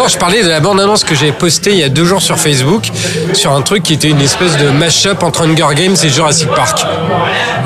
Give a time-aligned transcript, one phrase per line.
[0.00, 2.38] Non, je parlais de la bande-annonce que j'ai postée il y a deux jours sur
[2.38, 2.90] Facebook
[3.34, 6.86] sur un truc qui était une espèce de mash-up entre Hunger Games et Jurassic Park.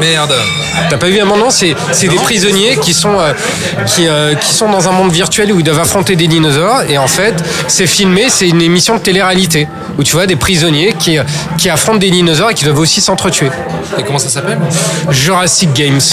[0.01, 0.35] Merde.
[0.91, 3.35] T'as pas vu un moment C'est c'est des prisonniers qui sont euh,
[3.87, 6.99] qui, euh, qui sont dans un monde virtuel où ils doivent affronter des dinosaures et
[6.99, 7.35] en fait
[7.69, 11.23] c'est filmé, c'est une émission de télé-réalité où tu vois des prisonniers qui euh,
[11.57, 13.53] qui affrontent des dinosaures et qui doivent aussi s'entretuer.
[13.97, 14.59] Et comment ça s'appelle?
[15.09, 16.01] Jurassic Games.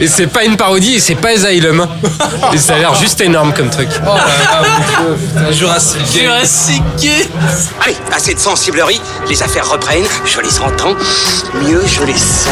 [0.00, 1.86] Et c'est pas une parodie et c'est pas Asylum.
[2.54, 3.88] Et ça a l'air juste énorme comme truc.
[4.02, 6.22] Oh là là, mon Dieu, putain, Jurassic Game.
[6.22, 6.82] Jurassic
[7.84, 10.94] Allez, assez de sensiblerie, les affaires reprennent, je les entends,
[11.62, 12.50] mieux je les sens.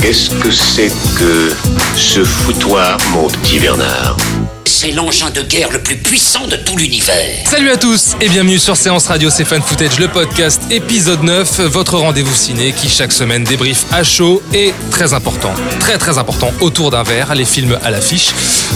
[0.00, 1.52] Qu'est-ce que c'est que
[1.96, 4.16] ce foutoir, mon petit Bernard?
[4.66, 7.46] C'est l'engin de guerre le plus puissant de tout l'univers.
[7.48, 11.96] Salut à tous et bienvenue sur Séance Radio, c'est Footage, le podcast épisode 9, votre
[11.96, 16.90] rendez-vous ciné qui chaque semaine débriefe à chaud et très important, très très important, autour
[16.90, 18.30] d'un verre, les films à l'affiche.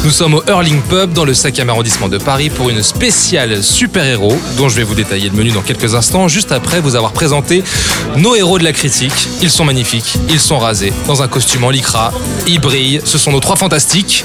[0.05, 4.39] Nous sommes au Hurling Pub dans le 5e arrondissement de Paris pour une spéciale super-héros
[4.57, 7.65] dont je vais vous détailler le menu dans quelques instants, juste après vous avoir présenté
[8.17, 9.29] nos héros de la critique.
[9.43, 12.13] Ils sont magnifiques, ils sont rasés, dans un costume en lycra,
[12.47, 14.25] ils brillent, ce sont nos trois fantastiques.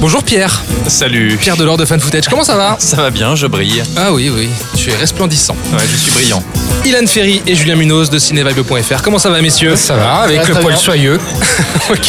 [0.00, 1.36] Bonjour Pierre, Salut.
[1.40, 3.82] Pierre Delors de Fan Footage, comment ça va Ça va bien, je brille.
[3.96, 5.54] Ah oui, oui, tu es resplendissant.
[5.72, 6.42] Ouais, je suis brillant.
[6.84, 9.02] Ilan Ferry et Julien Munoz de cinévibe.fr.
[9.02, 10.82] Comment ça va, messieurs Ça va, avec Ouais, le très poil bien.
[10.82, 11.20] soyeux.
[11.90, 12.06] Ok.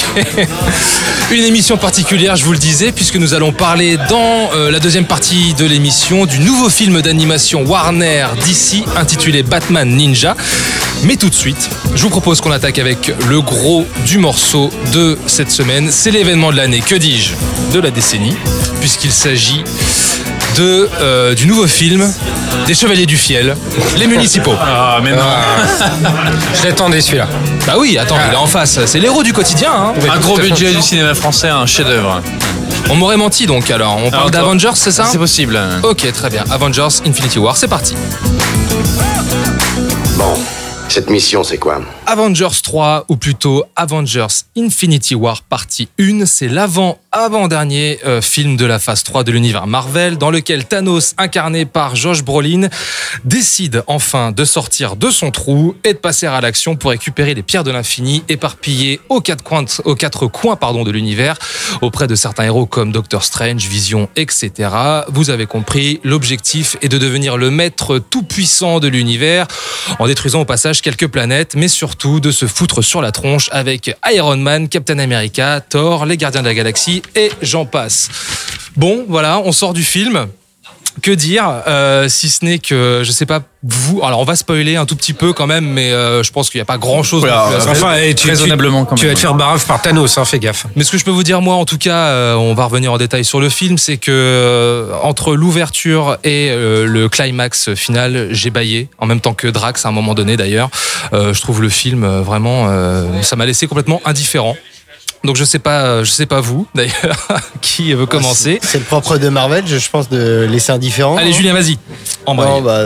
[1.31, 5.05] Une émission particulière, je vous le disais, puisque nous allons parler dans euh, la deuxième
[5.05, 10.35] partie de l'émission du nouveau film d'animation Warner DC intitulé Batman Ninja.
[11.03, 15.17] Mais tout de suite, je vous propose qu'on attaque avec le gros du morceau de
[15.25, 15.89] cette semaine.
[15.91, 17.33] C'est l'événement de l'année, que dis-je
[17.73, 18.35] De la décennie,
[18.79, 19.63] puisqu'il s'agit
[20.57, 22.11] de, euh, du nouveau film
[22.67, 23.55] des Chevaliers du Fiel,
[23.97, 24.53] les municipaux.
[24.61, 25.17] Ah, mais non.
[26.61, 27.27] Je l'attendais celui-là.
[27.65, 28.79] Bah oui, attends, il est en face.
[28.85, 29.71] C'est l'héros du quotidien.
[29.73, 29.93] Hein.
[30.13, 32.21] Un gros budget du cinéma français, un chef-d'œuvre.
[32.89, 33.97] On m'aurait menti donc alors.
[34.03, 35.05] On parle toi- d'Avengers, c'est ça?
[35.05, 35.59] C'est possible.
[35.83, 36.43] Ok, très bien.
[36.51, 37.95] Avengers Infinity War, c'est parti.
[40.17, 40.33] Bon,
[40.91, 47.99] cette mission, c'est quoi Avengers 3, ou plutôt Avengers Infinity War partie 1, c'est l'avant-avant-dernier
[48.05, 52.23] euh, film de la phase 3 de l'univers Marvel, dans lequel Thanos, incarné par Josh
[52.23, 52.67] Brolin,
[53.23, 57.43] décide enfin de sortir de son trou et de passer à l'action pour récupérer les
[57.43, 61.37] pierres de l'infini éparpillées aux quatre coins, aux quatre coins de l'univers,
[61.81, 64.69] auprès de certains héros comme Doctor Strange, Vision, etc.
[65.07, 69.47] Vous avez compris, l'objectif est de devenir le maître tout-puissant de l'univers,
[69.97, 73.95] en détruisant au passage quelques planètes, mais surtout de se foutre sur la tronche avec
[74.11, 78.09] Iron Man, Captain America, Thor, les Gardiens de la Galaxie et j'en passe.
[78.75, 80.27] Bon, voilà, on sort du film.
[81.01, 84.75] Que dire, euh, si ce n'est que, je sais pas, vous, alors on va spoiler
[84.75, 87.01] un tout petit peu quand même, mais euh, je pense qu'il n'y a pas grand
[87.03, 87.23] chose.
[87.69, 90.25] Enfin, eh, tu, Raisonnablement, tu- quand tu même, vas te faire barrave par Thanos, hein,
[90.25, 90.67] fais gaffe.
[90.75, 92.93] Mais ce que je peux vous dire, moi, en tout cas, euh, on va revenir
[92.93, 98.27] en détail sur le film, c'est que euh, entre l'ouverture et euh, le climax final,
[98.31, 100.69] j'ai baillé, en même temps que Drax à un moment donné d'ailleurs.
[101.13, 104.55] Euh, je trouve le film euh, vraiment, euh, ça m'a laissé complètement indifférent.
[105.23, 107.27] Donc je sais pas, euh, je sais pas vous d'ailleurs
[107.61, 108.59] qui veut commencer.
[108.63, 111.17] C'est le propre de Marvel, je pense, de laisser indifférent.
[111.17, 111.77] Allez, Julien, vas-y.
[112.25, 112.49] Embraye.
[112.49, 112.79] Non, bah,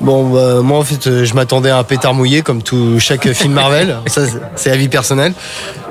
[0.00, 3.30] bon, bah, moi, en fait, euh, je m'attendais à un pétard mouillé, comme tout chaque
[3.32, 3.96] film Marvel.
[4.06, 5.34] Ça, c'est- c'est avis personnel.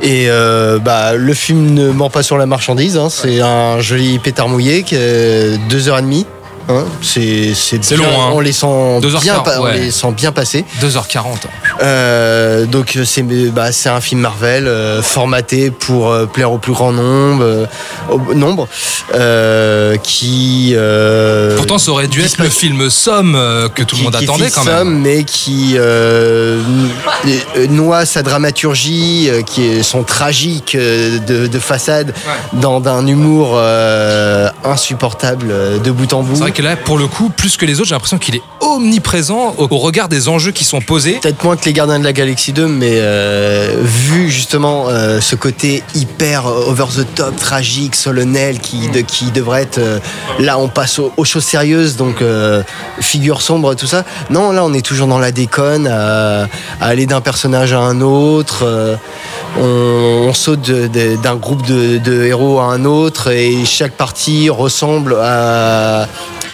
[0.02, 2.98] Et euh, bah, le film ne ment pas sur la marchandise.
[2.98, 3.10] hein.
[3.10, 6.26] C'est un joli pétard mouillé qui est deux heures et demie.
[6.70, 6.86] Hein.
[7.02, 8.32] C'est c'est long, hein.
[8.34, 9.78] On les sent bien, pa- on ouais.
[9.78, 10.66] les sent bien passer.
[10.82, 11.26] 2h40.
[11.82, 16.74] Euh, donc c'est bah, c'est un film Marvel euh, formaté pour euh, plaire au plus
[16.74, 17.66] grand nombre, euh,
[18.10, 18.68] au nombre,
[19.14, 23.34] euh, qui euh, Pourtant, ça aurait dû être le film Somme
[23.76, 25.02] que tout le monde qui attendait quand Somme, même.
[25.02, 25.76] mais qui
[27.70, 32.14] noie sa dramaturgie, euh, qui est son tragique de, de façade,
[32.54, 35.54] dans d'un humour euh, insupportable
[35.84, 36.44] de bout en bout.
[36.54, 39.68] Que là, pour le coup, plus que les autres, j'ai l'impression qu'il est omniprésent au,
[39.72, 41.14] au regard des enjeux qui sont posés.
[41.14, 45.36] Peut-être moins que les Gardiens de la Galaxie 2, mais euh, vu justement euh, ce
[45.36, 49.80] côté hyper euh, over the top, tragique, solennel, qui, de, qui devrait être.
[49.80, 50.00] euh,
[50.40, 52.18] là, on passe aux, aux choses sérieuses, donc
[53.02, 54.06] figure sombre, tout ça.
[54.30, 56.48] Non, là, on est toujours dans la déconne, à, à
[56.86, 58.64] aller d'un personnage à un autre.
[59.60, 59.64] on,
[60.28, 66.08] on saute d'un groupe de, de héros à un autre, et chaque partie ressemble à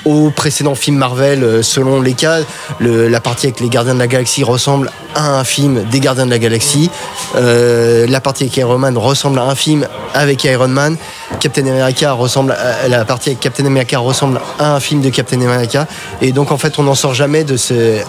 [0.05, 2.39] au précédent film Marvel euh, selon les cas.
[2.79, 6.31] La partie avec les Gardiens de la Galaxie ressemble à un film des Gardiens de
[6.31, 6.89] la Galaxie.
[7.35, 10.97] Euh, la partie avec Iron Man ressemble à un film avec Iron Man.
[11.39, 15.41] Captain America ressemble à, la partie avec Captain America ressemble à un film de Captain
[15.41, 15.87] America.
[16.21, 18.05] Et donc en fait, on n'en sort jamais de cette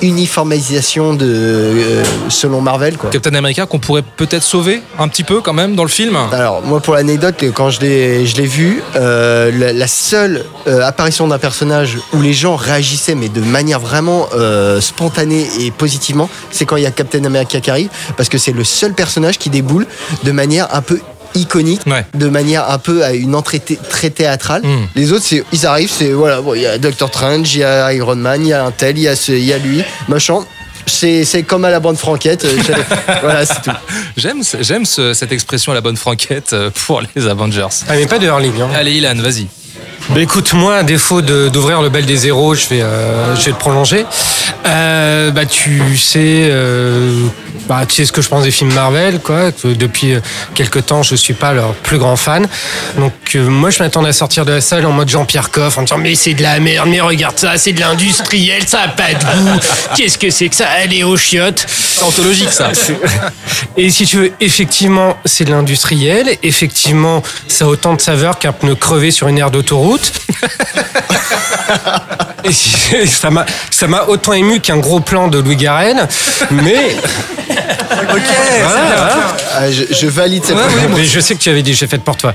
[0.00, 2.96] uniformisation de euh, selon Marvel.
[2.96, 3.10] Quoi.
[3.10, 6.16] Captain America qu'on pourrait peut-être sauver un petit peu quand même dans le film.
[6.32, 11.26] Alors moi pour l'anecdote, quand je l'ai je l'ai vu, euh, la, la seule apparition
[11.28, 14.28] d'un personnage où les gens réagissaient mais de manière vraiment
[14.80, 18.52] spontanée et positivement, c'est quand il y a Captain America qui arrive parce que c'est
[18.52, 19.86] le seul personnage qui déboule
[20.24, 21.00] de manière un peu
[21.34, 22.04] iconique, Ouais.
[22.14, 24.62] de manière un peu à une entrée thé- très théâtrale.
[24.62, 24.88] Mm.
[24.96, 27.64] Les autres, c'est ils arrivent, c'est voilà, bon, il y a Doctor Strange, il y
[27.64, 29.58] a Iron Man, il y a un tel, il y a ce, il y a
[29.58, 30.40] lui, machin.
[30.86, 32.44] C'est c'est comme à la bande franquette.
[32.44, 32.56] euh,
[33.22, 33.70] voilà, c'est tout.
[34.16, 37.68] J'aime ce- j'aime ce- cette expression à la bonne franquette euh, pour les Avengers.
[37.88, 38.60] Ah, mais pas de Hurling.
[38.60, 38.68] Hein.
[38.74, 39.46] Allez Ilan, vas-y.
[40.10, 43.50] Bah écoute, moi, à défaut d'ouvrir le bel des zéros, je vais, euh, je vais
[43.52, 44.04] le prolonger.
[44.66, 47.26] Euh, bah tu sais, euh,
[47.72, 49.50] bah tu sais ce que je pense des films Marvel, quoi.
[49.50, 50.20] que depuis euh,
[50.54, 52.46] quelque temps, je suis pas leur plus grand fan.
[52.98, 55.82] Donc euh, moi, je m'attendais à sortir de la salle en mode Jean-Pierre Coff, en
[55.82, 59.14] disant mais c'est de la merde, mais regarde ça, c'est de l'industriel, ça a pas
[59.14, 59.58] de goût.
[59.96, 60.68] Qu'est-ce que c'est que ça?
[60.68, 61.64] Allez aux chiottes.
[61.66, 62.72] C'est anthologique ça.
[63.78, 66.36] Et si tu veux, effectivement, c'est de l'industriel.
[66.42, 70.12] Effectivement, ça a autant de saveur qu'un pneu crevé sur une aire d'autoroute.
[72.44, 76.08] Et ça m'a, ça m'a autant ému qu'un gros plan de Louis Garrel.
[76.50, 76.96] Mais.
[78.14, 78.22] Ok,
[79.54, 80.56] Ah, je, je valide cette
[80.96, 82.34] mais je sais que tu avais dit, j'ai fait pour toi.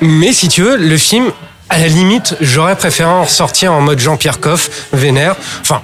[0.00, 1.30] Mais si tu veux, le film,
[1.68, 5.36] à la limite, j'aurais préféré en ressortir en mode Jean-Pierre Coff, vénère.
[5.62, 5.82] Enfin,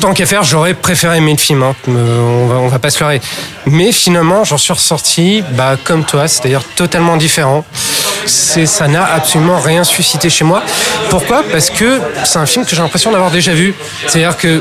[0.00, 1.62] tant qu'à faire, j'aurais préféré aimer le film.
[1.62, 1.74] hein.
[1.88, 3.20] Euh, on, va, on va pas se leurrer.
[3.66, 7.64] Mais finalement, j'en suis ressorti, bah, comme toi, c'est-à-dire totalement différent.
[8.26, 10.62] Ça n'a absolument rien suscité chez moi.
[11.10, 11.42] Pourquoi?
[11.50, 13.74] Parce que c'est un film que j'ai l'impression d'avoir déjà vu.
[14.06, 14.60] C'est-à-dire que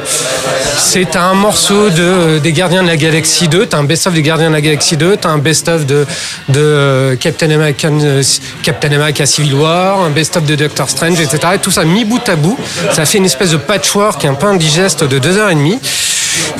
[0.78, 4.22] c'est un morceau de, euh, des Gardiens de la Galaxie 2, t'as un best-of des
[4.22, 6.06] Gardiens de la Galaxie 2, t'as un best-of de,
[6.50, 8.24] de euh, Captain, America, euh,
[8.64, 11.54] Captain America Civil War, un best-of de Doctor Strange, etc.
[11.56, 12.58] Et tout ça mis bout à bout,
[12.92, 15.80] ça fait une espèce de patchwork un peu indigeste de deux heures et demie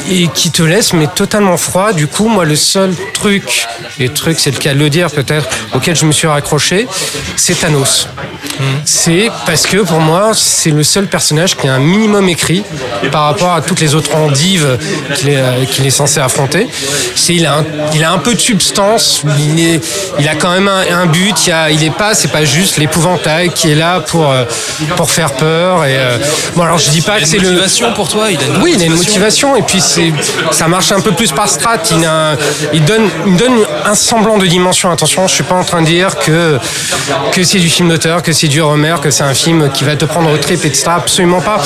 [0.10, 1.94] et qui te laisse mais totalement froid.
[1.94, 3.68] Du coup, moi, le seul truc,
[4.00, 6.88] et truc, c'est le cas de le dire peut-être, auquel je me suis raccroché,
[7.36, 8.08] c'est Thanos.
[8.86, 12.64] C'est parce que pour moi, c'est le seul personnage qui a un minimum écrit
[13.12, 14.78] par rapport à toutes les autres endives
[15.16, 16.68] qu'il est, euh, est censé affronter.
[17.16, 19.82] C'est il a un, il a un peu de substance, il, est,
[20.20, 21.36] il a quand même un, un but.
[21.46, 24.44] Il, y a, il est pas, c'est pas juste l'épouvantail qui est là pour euh,
[24.96, 25.86] pour faire peur.
[25.86, 26.18] Et euh,
[26.56, 28.62] bon, alors je dis pas que c'est une le motivation pour toi, il a une
[28.62, 30.12] oui, il a une motivation et puis c'est
[30.52, 31.78] ça marche un peu plus par strat.
[31.92, 32.38] Il, a un-
[32.74, 34.92] il donne il donne un semblant de dimension.
[34.92, 36.60] Attention, je suis pas en train de dire que
[37.32, 39.96] que c'est du film d'auteur, que c'est du Romer, que c'est un film qui va
[39.96, 40.86] te prendre au trip, etc.
[40.88, 41.62] Absolument pas.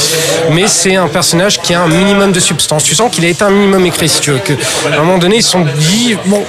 [0.51, 2.83] Mais c'est un personnage qui a un minimum de substance.
[2.83, 4.39] Tu sens qu'il a été un minimum écrit, si tu veux.
[4.39, 6.43] Que à un moment donné, ils se sont dit bon,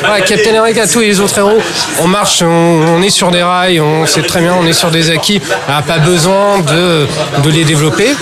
[0.00, 1.60] voilà, Captain America, tous les autres héros,
[2.00, 4.90] on marche, on, on est sur des rails, on sait très bien, on est sur
[4.90, 5.40] des acquis.
[5.68, 7.06] On n'a pas besoin de
[7.42, 8.14] de les développer.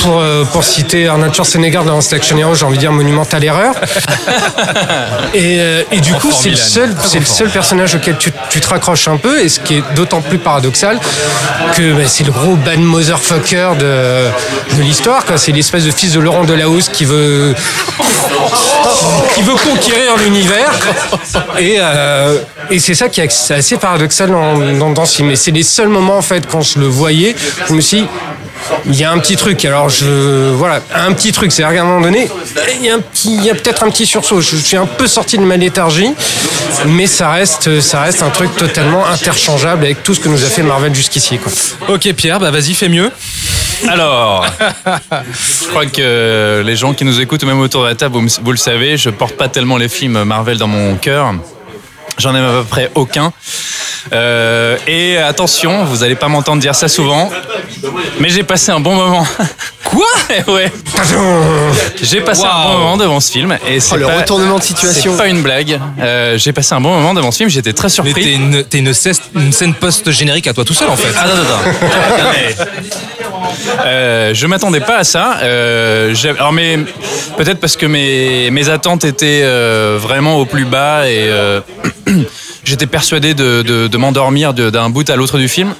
[0.00, 3.74] Pour euh, pour citer Arnold Schwarzenegger dans Action Hero, j'ai envie de dire monumental erreur.
[5.34, 8.60] Et, euh, et du coup, c'est le seul, c'est le seul personnage auquel tu, tu
[8.60, 10.98] te raccroches un peu, et ce qui est d'autant plus paradoxal
[11.76, 15.24] que bah, c'est le gros bad motherfucker de, de l'histoire.
[15.36, 17.54] C'est l'espèce de fils de Laurent Delahousse qui veut
[19.34, 20.72] qui veut conquérir l'univers.
[21.58, 22.38] Et, euh,
[22.70, 26.18] et c'est ça qui est assez paradoxal dans, dans, dans ce c'est les seuls moments
[26.18, 27.34] en fait quand je le voyais,
[27.68, 28.06] je me suis
[28.86, 29.64] il y a un petit truc.
[29.64, 31.52] Alors je voilà, un petit truc.
[31.52, 32.28] C'est à un moment donné,
[32.80, 34.40] il y a un petit, il y a peut-être un petit sursaut.
[34.40, 36.12] Je suis un peu sorti de ma léthargie,
[36.86, 40.48] mais ça reste, ça reste un truc totalement interchangeable avec tout ce que nous a
[40.48, 41.38] fait Marvel jusqu'ici.
[41.38, 41.52] Quoi.
[41.88, 43.10] Ok Pierre, bah vas-y, fais mieux.
[43.88, 44.46] Alors,
[45.62, 48.52] je crois que les gens qui nous écoutent, ou même autour de la table, vous,
[48.52, 51.34] le savez, je porte pas tellement les films Marvel dans mon cœur.
[52.18, 53.32] J'en aime à peu près aucun.
[54.12, 57.30] Euh, et attention, vous allez pas m'entendre dire ça souvent,
[58.20, 59.26] mais j'ai passé un bon moment.
[59.84, 60.06] Quoi
[60.48, 60.70] Ouais.
[62.02, 64.62] J'ai passé un bon moment devant ce film et c'est Oh, le pas- retournement de
[64.62, 65.12] situation.
[65.12, 65.78] C'est pas une blague.
[66.00, 67.50] Euh, j'ai passé un bon moment devant ce film.
[67.50, 68.14] J'étais très Mais surpris.
[68.14, 71.08] t'es une, t'es une, cesse- une scène post-générique à toi tout seul en fait.
[71.08, 72.70] Attends, attends, attends.
[73.84, 75.38] Euh, je m'attendais pas à ça.
[75.42, 76.78] Euh, alors, mais
[77.36, 81.60] peut-être parce que mes, mes attentes étaient euh, vraiment au plus bas et euh,
[82.64, 85.74] j'étais persuadé de, de, de m'endormir de- d'un bout à l'autre du film.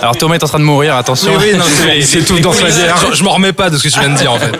[0.00, 1.32] Alors Thomas est en train de mourir, attention.
[2.02, 2.96] C'est tout dans sa bière.
[3.10, 4.52] Je, je m'en remets pas de ce que tu viens de dire en fait.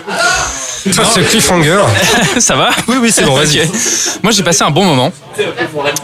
[1.13, 1.81] C'est cliffhanger.
[2.39, 3.61] ça va Oui, oui, c'est bon, vas-y.
[4.23, 5.11] Moi, j'ai passé un bon moment.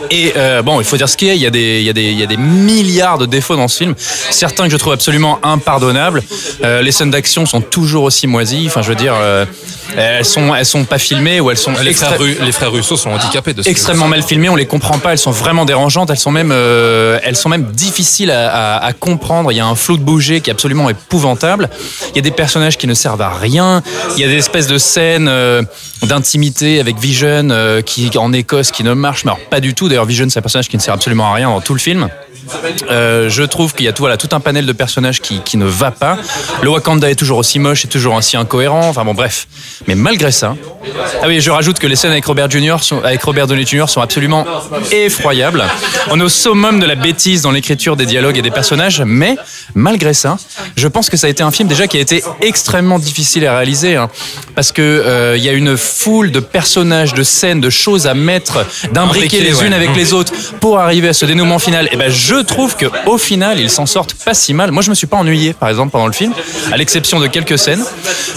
[0.10, 1.34] Et euh, bon, il faut dire ce qu'il y a.
[1.34, 3.56] Il y a, des, il, y a des, il y a des milliards de défauts
[3.56, 3.96] dans ce film.
[3.98, 6.24] Certains que je trouve absolument impardonnables.
[6.64, 8.66] Euh, les scènes d'action sont toujours aussi moisies.
[8.68, 9.46] Enfin, je veux dire, euh,
[9.98, 12.96] elles sont, elles sont pas filmées ou elles sont Les extra- frères, les frères Russo
[12.96, 14.50] sont handicapés de ce extrêmement mal filmées.
[14.50, 15.12] On les comprend pas.
[15.12, 16.10] Elles sont vraiment dérangeantes.
[16.10, 19.52] Elles sont même, euh, elles sont même difficiles à, à- à comprendre.
[19.52, 21.70] Il y a un flou de bouger qui est absolument épouvantable.
[22.12, 23.82] Il y a des personnages qui ne servent à rien.
[24.16, 25.62] Il y a des espèces de scènes euh,
[26.04, 29.88] d'intimité avec Vision euh, qui en Écosse qui ne marchent mais alors pas du tout.
[29.90, 32.10] D'ailleurs, Vision c'est un personnage qui ne sert absolument à rien dans tout le film.
[32.90, 36.18] Euh, je trouve qu'il y a tout, un panel de personnages qui, ne va pas.
[36.62, 38.88] Le Wakanda est toujours aussi moche et toujours aussi incohérent.
[38.88, 39.48] Enfin bon, bref.
[39.88, 40.56] Mais malgré ça,
[41.22, 42.78] ah oui, je rajoute que les scènes avec Robert Jr.
[42.82, 43.86] sont, Downey Jr.
[43.88, 44.46] sont absolument
[44.92, 45.64] effroyables.
[46.10, 49.36] On est au summum de la bêtise dans l'écriture des dialogues et des personnages, mais
[49.74, 50.38] malgré ça,
[50.76, 53.56] je pense que ça a été un film déjà qui a été extrêmement difficile à
[53.56, 54.10] réaliser, hein,
[54.58, 58.16] parce que euh, il y a une foule de personnages, de scènes, de choses à
[58.16, 59.68] mettre, d'imbriquer Imbriquer, les ouais.
[59.68, 61.88] unes avec les autres pour arriver à ce dénouement final.
[61.92, 64.72] Et ben, je trouve que au final, ils s'en sortent pas si mal.
[64.72, 66.34] Moi, je me suis pas ennuyé, par exemple, pendant le film,
[66.72, 67.84] à l'exception de quelques scènes.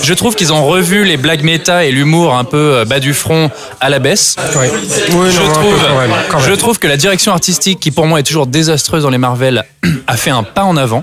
[0.03, 3.15] Je trouve qu'ils ont revu les blagues méta et l'humour un peu euh, bas du
[3.15, 3.51] front
[3.81, 4.37] à la baisse.
[4.57, 4.67] Oui,
[5.13, 6.51] oui Je non, un peu trouve, quand même, quand même.
[6.51, 9.65] je trouve que la direction artistique, qui pour moi est toujours désastreuse dans les Marvel,
[10.07, 11.03] a fait un pas en avant,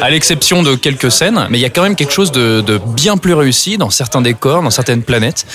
[0.00, 1.48] à l'exception de quelques scènes.
[1.50, 4.20] Mais il y a quand même quelque chose de, de bien plus réussi dans certains
[4.20, 5.46] décors, dans certaines planètes.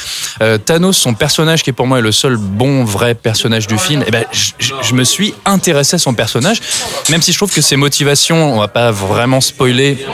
[0.41, 4.03] Euh, Thanos, son personnage, qui pour moi est le seul bon vrai personnage du film,
[4.05, 6.61] eh ben, je, me suis intéressé à son personnage,
[7.09, 10.05] même si je trouve que ses motivations, on va pas vraiment spoiler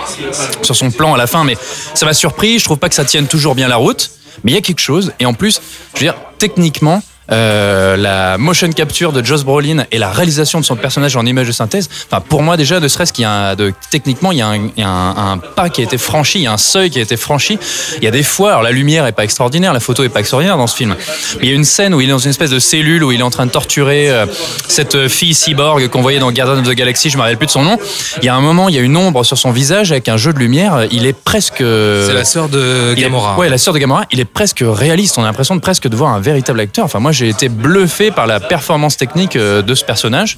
[0.61, 1.57] sur son plan à la fin, mais
[1.93, 2.59] ça m'a surpris.
[2.59, 4.11] Je trouve pas que ça tienne toujours bien la route,
[4.43, 5.13] mais il y a quelque chose.
[5.19, 5.61] Et en plus,
[5.93, 10.65] je veux dire, techniquement, euh, la motion capture de Josh Brolin et la réalisation de
[10.65, 13.31] son personnage en image de synthèse, enfin pour moi déjà, ne serait-ce qu'il y a
[13.51, 15.83] un- de, techniquement il y a, un, il y a un- un pas qui a
[15.83, 17.59] été franchi, il y a un seuil qui a été franchi.
[17.97, 20.19] Il y a des fois, alors la lumière est pas extraordinaire, la photo est pas
[20.19, 20.95] extraordinaire dans ce film,
[21.39, 23.11] mais il y a une scène où il est dans une espèce de cellule où
[23.11, 24.25] il est en train de torturer euh,
[24.67, 27.51] cette fille cyborg qu'on voyait dans Guardians of the Galaxy, je me rappelle plus de
[27.51, 27.77] son nom.
[28.21, 30.17] Il y a un moment, il y a une ombre sur son visage avec un
[30.17, 30.85] jeu de lumière.
[30.91, 31.57] Il est presque.
[31.59, 33.37] C'est la sœur de Il est- Gamora.
[33.37, 34.03] ouais, la sœur de Gamora.
[34.11, 35.17] Il est presque réaliste.
[35.17, 36.85] On a l'impression de presque de voir un véritable acteur.
[36.85, 40.37] Enfin, moi, j'ai été bluffé par la performance technique euh, de ce personnage.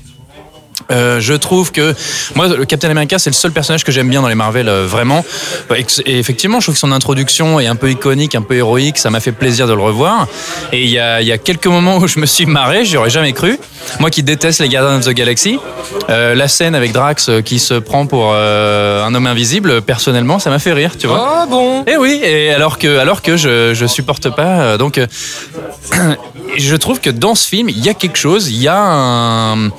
[0.92, 1.94] Euh, je trouve que
[2.36, 4.88] moi le Captain America c'est le seul personnage que j'aime bien dans les Marvel euh,
[4.88, 5.26] vraiment
[5.76, 5.86] et,
[6.18, 9.20] effectivement je trouve que son introduction est un peu iconique un peu héroïque ça m'a
[9.20, 10.28] fait plaisir de le revoir
[10.72, 12.96] et il y a, il y a quelques moments où je me suis marré j'y
[12.96, 13.60] aurais jamais cru
[14.00, 15.60] moi qui déteste les Guardians of the Galaxy
[16.10, 20.60] euh, la scène avec Drax qui se prend pour un homme invisible personnellement ça m'a
[20.60, 21.84] fait rire tu vois Ah bon?
[21.86, 24.78] Et oui, et alors que, alors que je, je supporte pas.
[24.78, 25.00] Donc,
[26.58, 29.70] je trouve que dans ce film, il y a quelque chose, il y a un.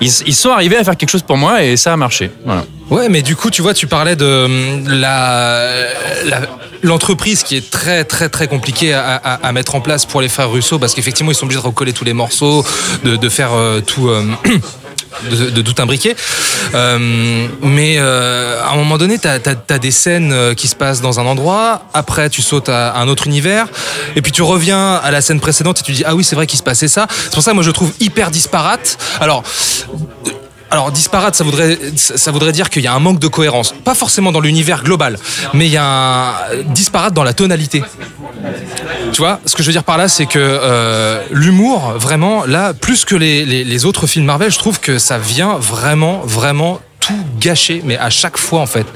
[0.00, 2.30] Ils, sont arrivés à faire quelque chose pour moi et ça a marché.
[2.90, 5.86] Ouais, mais du coup, tu vois, tu parlais de hum, la
[6.84, 10.78] l'entreprise qui est très très très compliquée à, mettre en place pour les frères Russo
[10.78, 12.64] parce qu'effectivement ils sont obligés de recoller tous les morceaux,
[13.04, 14.08] de, de faire euh, tout.
[14.08, 14.22] euh,
[15.30, 16.16] De, de tout imbriquer.
[16.74, 21.00] Euh, mais euh, à un moment donné, tu as, des scènes euh, qui se passent
[21.00, 23.66] dans un endroit, après tu sautes à un autre univers,
[24.16, 26.46] et puis tu reviens à la scène précédente et tu dis Ah oui, c'est vrai
[26.46, 27.06] qu'il se passait ça.
[27.08, 28.98] C'est pour ça que moi je trouve hyper disparate.
[29.20, 29.44] Alors,
[30.74, 33.72] alors disparate, ça voudrait, ça voudrait dire qu'il y a un manque de cohérence.
[33.84, 35.16] Pas forcément dans l'univers global,
[35.52, 36.34] mais il y a un
[36.66, 37.82] disparate dans la tonalité.
[39.12, 42.74] Tu vois, ce que je veux dire par là, c'est que euh, l'humour, vraiment, là,
[42.74, 47.82] plus que les, autres films Marvel, je trouve que ça vient vraiment, vraiment tout gâcher,
[47.84, 48.86] mais à chaque fois en fait.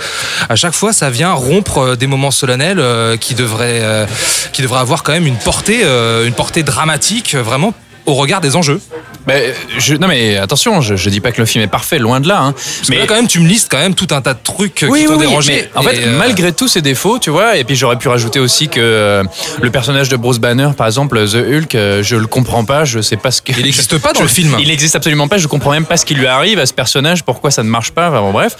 [0.49, 4.07] À chaque fois, ça vient rompre euh, des moments solennels euh, qui devraient, euh,
[4.53, 7.73] qui devraient avoir quand même une portée, une portée dramatique, vraiment
[8.09, 8.81] au regard des enjeux.
[9.27, 12.19] Mais je, non mais attention, je, je dis pas que le film est parfait, loin
[12.21, 12.41] de là.
[12.41, 12.53] hein.
[12.53, 14.39] Parce mais que là, quand même, tu me listes quand même tout un tas de
[14.43, 15.53] trucs oui, qui t'ont oui, dérangé.
[15.53, 18.39] mais en fait, euh, malgré tous ses défauts, tu vois, et puis j'aurais pu rajouter
[18.41, 19.23] aussi que euh,
[19.61, 23.01] le personnage de Bruce Banner, par exemple, The Hulk, euh, je le comprends pas, je
[23.03, 23.53] sais pas ce que.
[23.53, 24.57] Il n'existe pas dans je- le film.
[24.61, 27.23] Il n'existe absolument pas, je comprends même pas ce qui lui arrive à ce personnage,
[27.23, 28.57] pourquoi ça ne marche pas, bon, bref.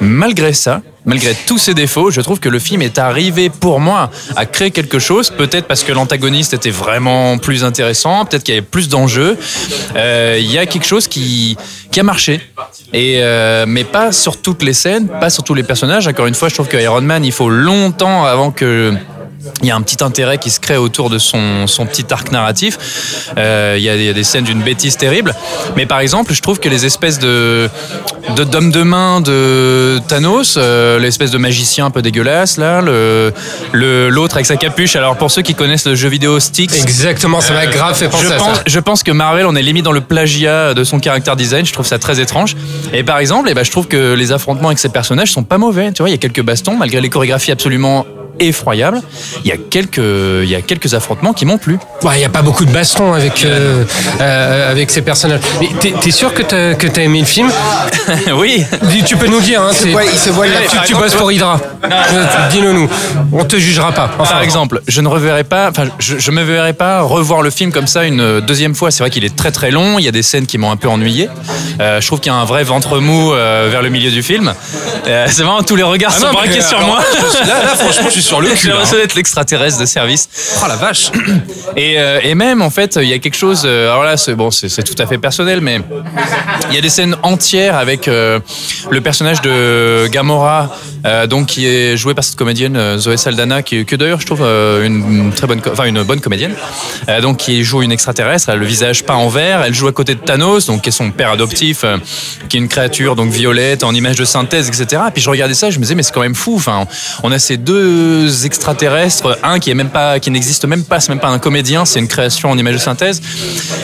[0.00, 4.10] Malgré ça, malgré tous ses défauts, je trouve que le film est arrivé pour moi
[4.36, 8.58] à créer quelque chose, peut-être parce que l'antagoniste était vraiment plus intéressant, peut-être qu'il y
[8.58, 9.38] avait plus d'enjeux.
[9.96, 11.56] Euh, Il y a quelque chose qui,
[11.90, 12.40] qui a marché.
[12.92, 16.06] Et euh, mais pas sur toutes les scènes, pas sur tous les personnages.
[16.06, 18.92] Encore une fois, je trouve que Iron Man, il faut longtemps avant que
[19.62, 22.32] il y a un petit intérêt qui se crée autour de son, son petit arc
[22.32, 22.78] narratif.
[23.38, 25.34] Euh, il, y a, il y a des scènes d'une bêtise terrible.
[25.76, 27.68] Mais par exemple, je trouve que les espèces de
[28.36, 33.32] d'hommes de main de Thanos, euh, l'espèce de magicien un peu dégueulasse là, le
[33.72, 34.96] le- l'autre avec sa capuche.
[34.96, 38.26] Alors pour ceux qui connaissent le jeu vidéo Styx, Exactement, ça m'a grave fait penser
[38.28, 38.62] je à pense, ça.
[38.66, 41.64] je pense que Marvel, on est limite dans le plagiat de son caractère design.
[41.66, 42.56] Je trouve ça très étrange.
[42.92, 45.58] Et par exemple, eh ben, je trouve que les affrontements avec ces personnages sont pas
[45.58, 45.92] mauvais.
[45.92, 48.06] Tu vois, il y a quelques bastons, malgré les chorégraphies absolument
[48.46, 49.00] effroyable.
[49.44, 51.78] Il y a quelques, il y a quelques affrontements qui m'ont plu.
[52.02, 53.84] Ouais, il n'y a pas beaucoup de baston avec, euh,
[54.20, 55.40] euh, avec ces personnages.
[55.60, 57.50] Mais t'es t'es sûr que t'as que t'as aimé le film?
[58.36, 58.64] Oui.
[58.84, 59.62] Dis- Tu peux nous dire.
[59.62, 61.60] Hein, c'est- voit- il se voit là- tu, tu bosses pour Hydra.
[61.84, 62.88] Euh, Dis-le nous.
[63.32, 64.10] On te jugera pas.
[64.18, 67.50] Enfin, Par exemple, je ne reverrai pas, enfin, je, je me verrai pas revoir le
[67.50, 68.90] film comme ça une deuxième fois.
[68.90, 69.98] C'est vrai qu'il est très très long.
[69.98, 71.28] Il y a des scènes qui m'ont un peu ennuyé.
[71.80, 74.22] Euh, je trouve qu'il y a un vrai ventre mou euh, vers le milieu du
[74.22, 74.52] film.
[75.06, 76.98] Euh, c'est vraiment tous les regards sont non, mais, braqués sur alors, moi.
[77.46, 78.70] Là, là, franchement, je suis sur le cul.
[78.72, 79.06] hein.
[79.14, 80.28] l'extraterrestre de service.
[80.62, 81.10] Oh la vache.
[81.76, 83.62] Et, euh, et même en fait, il y a quelque chose.
[83.64, 85.80] euh, alors là, c'est bon, c'est tout à fait personnel, mais
[86.68, 88.40] il y a des scènes entières avec euh,
[88.90, 93.86] le personnage de Gamora, euh, donc qui est joué par cette comédienne Zoé Saldana, qui
[93.86, 96.54] que d'ailleurs je trouve une, une très bonne, enfin une bonne comédienne.
[97.22, 99.92] Donc qui joue une extraterrestre, elle a le visage peint en vert, elle joue à
[99.92, 101.84] côté de Thanos, donc qui est son père adoptif,
[102.48, 105.02] qui est une créature donc violette en image de synthèse, etc.
[105.08, 106.56] Et puis je regardais ça, je me disais mais c'est quand même fou.
[106.56, 106.86] Enfin,
[107.22, 111.10] on a ces deux extraterrestres, un qui est même pas, qui n'existe même pas, c'est
[111.10, 113.20] même pas un comédien, c'est une création en image de synthèse.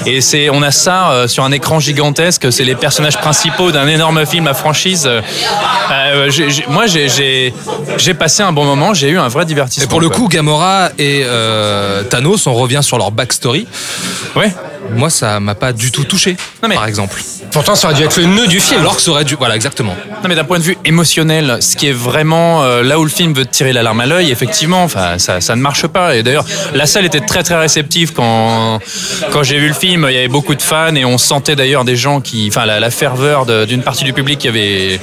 [0.07, 2.50] Et c'est, on a ça euh, sur un écran gigantesque.
[2.52, 5.04] C'est les personnages principaux d'un énorme film à franchise.
[5.07, 5.21] Euh,
[5.90, 6.30] euh,
[6.68, 8.95] moi, j'ai, j'ai, passé un bon moment.
[8.95, 9.85] J'ai eu un vrai divertissement.
[9.85, 10.18] Et pour le quoi.
[10.18, 11.25] coup, Gamora et
[12.11, 13.66] Thanos, on revient sur leur backstory.
[14.37, 14.52] ouais.
[14.95, 17.21] Moi, ça m'a pas du tout touché, Non, mais- par exemple.
[17.52, 18.80] pourtant, ça aurait dû être le nœud du film.
[18.80, 19.35] Alors que ça aurait dû.
[19.38, 19.95] Voilà, exactement.
[20.23, 23.11] Non mais d'un point de vue émotionnel, ce qui est vraiment euh, là où le
[23.11, 26.16] film veut tirer la larme à l'œil, effectivement, enfin ça, ça ne marche pas.
[26.16, 28.80] Et d'ailleurs, la salle était très très réceptive quand
[29.33, 30.07] quand j'ai vu le film.
[30.09, 32.80] Il y avait beaucoup de fans et on sentait d'ailleurs des gens qui, enfin la,
[32.80, 35.00] la ferveur d'une partie du public qui avait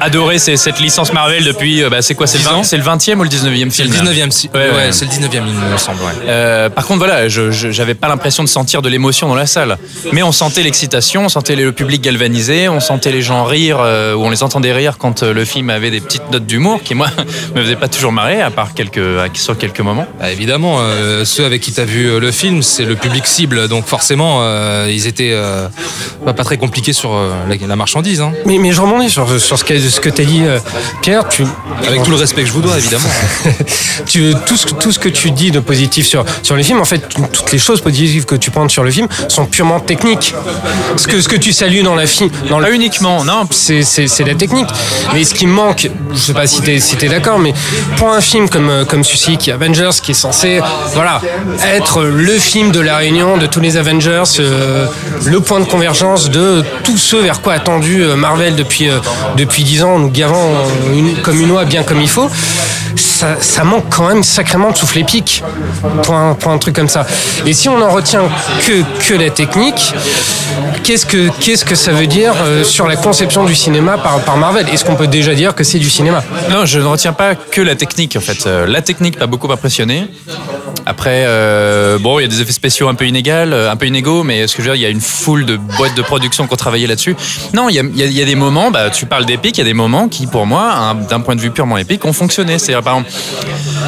[0.00, 1.82] adoré ces- cette licence Marvel depuis.
[1.82, 3.94] euh, bah, c'est quoi C'est le, 20 c'est le 20e ou le 19e C'est film
[3.94, 4.30] le 19e.
[4.30, 4.92] si- Ouais, Ouais, ouais.
[4.92, 6.00] c'est le 19e, il me semble.
[6.02, 6.12] ouais.
[6.28, 9.46] Euh, par contre, voilà, je je- j'avais pas l'impression de sentir de l'émotion dans la
[9.46, 9.76] salle,
[10.12, 14.14] mais on sentait l'excitation, on sentait le public galvanisé, on sentait les gens rire euh,
[14.14, 16.94] ou on les entendait rire quand euh, le film avait des petites notes d'humour qui
[16.94, 17.08] moi
[17.56, 20.06] me faisaient pas toujours marrer, à part quelques à- sur quelques moments.
[20.20, 23.66] Bah, évidemment, euh, ceux avec qui tu as vu le film, c'est le public cible,
[23.68, 25.66] donc forcément, euh, ils étaient euh,
[26.24, 28.20] pas, pas très compliqués sur euh, la, la marchandise.
[28.20, 28.32] hein.
[28.46, 30.58] Mais, mais je rebondis sur, sur ce que, ce que t'as dit, euh,
[31.02, 31.28] Pierre.
[31.28, 31.44] Tu,
[31.88, 33.08] Avec tout le respect que je vous dois, évidemment.
[34.06, 36.84] tu, tout, ce, tout ce que tu dis de positif sur, sur le film, en
[36.84, 40.34] fait, toutes les choses positives que tu penses sur le film sont purement techniques.
[40.96, 43.46] Ce que, ce que tu salues dans la film, dans Pas le, uniquement, non.
[43.50, 43.84] c'est,
[44.26, 44.68] la technique.
[45.14, 47.54] Mais ce qui manque, je sais pas si t'es, si d'accord, mais
[47.96, 50.60] pour un film comme, euh, comme celui-ci, qui est Avengers, qui est censé,
[50.94, 51.20] voilà,
[51.74, 54.86] être le film de la réunion de tous les Avengers, euh,
[55.24, 58.98] le point de convergence de tous ceux vers quoi attendu euh, Marvel depuis, euh,
[59.36, 60.52] depuis 10 ans, nous gavant
[60.94, 62.30] une, comme une oie bien comme il faut,
[62.96, 65.42] ça, manque quand même sacrément de souffle épique
[66.02, 67.06] pour un, truc comme ça.
[67.46, 68.22] Et si on en retient
[68.66, 69.94] que, la technique,
[70.84, 74.36] qu'est-ce que, qu'est-ce que ça veut dire euh, sur la conception du cinéma par, par
[74.36, 74.66] Marvel?
[74.72, 76.22] Est-ce qu'on peut déjà dire que c'est du cinéma?
[76.50, 78.46] Non, je ne retiens pas que la technique en fait.
[78.46, 80.08] Euh, La technique m'a beaucoup impressionné.
[80.90, 84.24] Après, euh, bon, il y a des effets spéciaux un peu inégaux, un peu inégaux,
[84.24, 86.48] mais ce que je veux dire, il y a une foule de boîtes de production
[86.48, 87.14] qui ont travaillé là-dessus.
[87.54, 90.08] Non, il y a, des moments, bah, tu parles d'épique, il y a des moments
[90.08, 92.58] qui, pour moi, un- d'un point de vue purement épique, ont fonctionné.
[92.58, 93.12] C'est-à-dire, par exemple,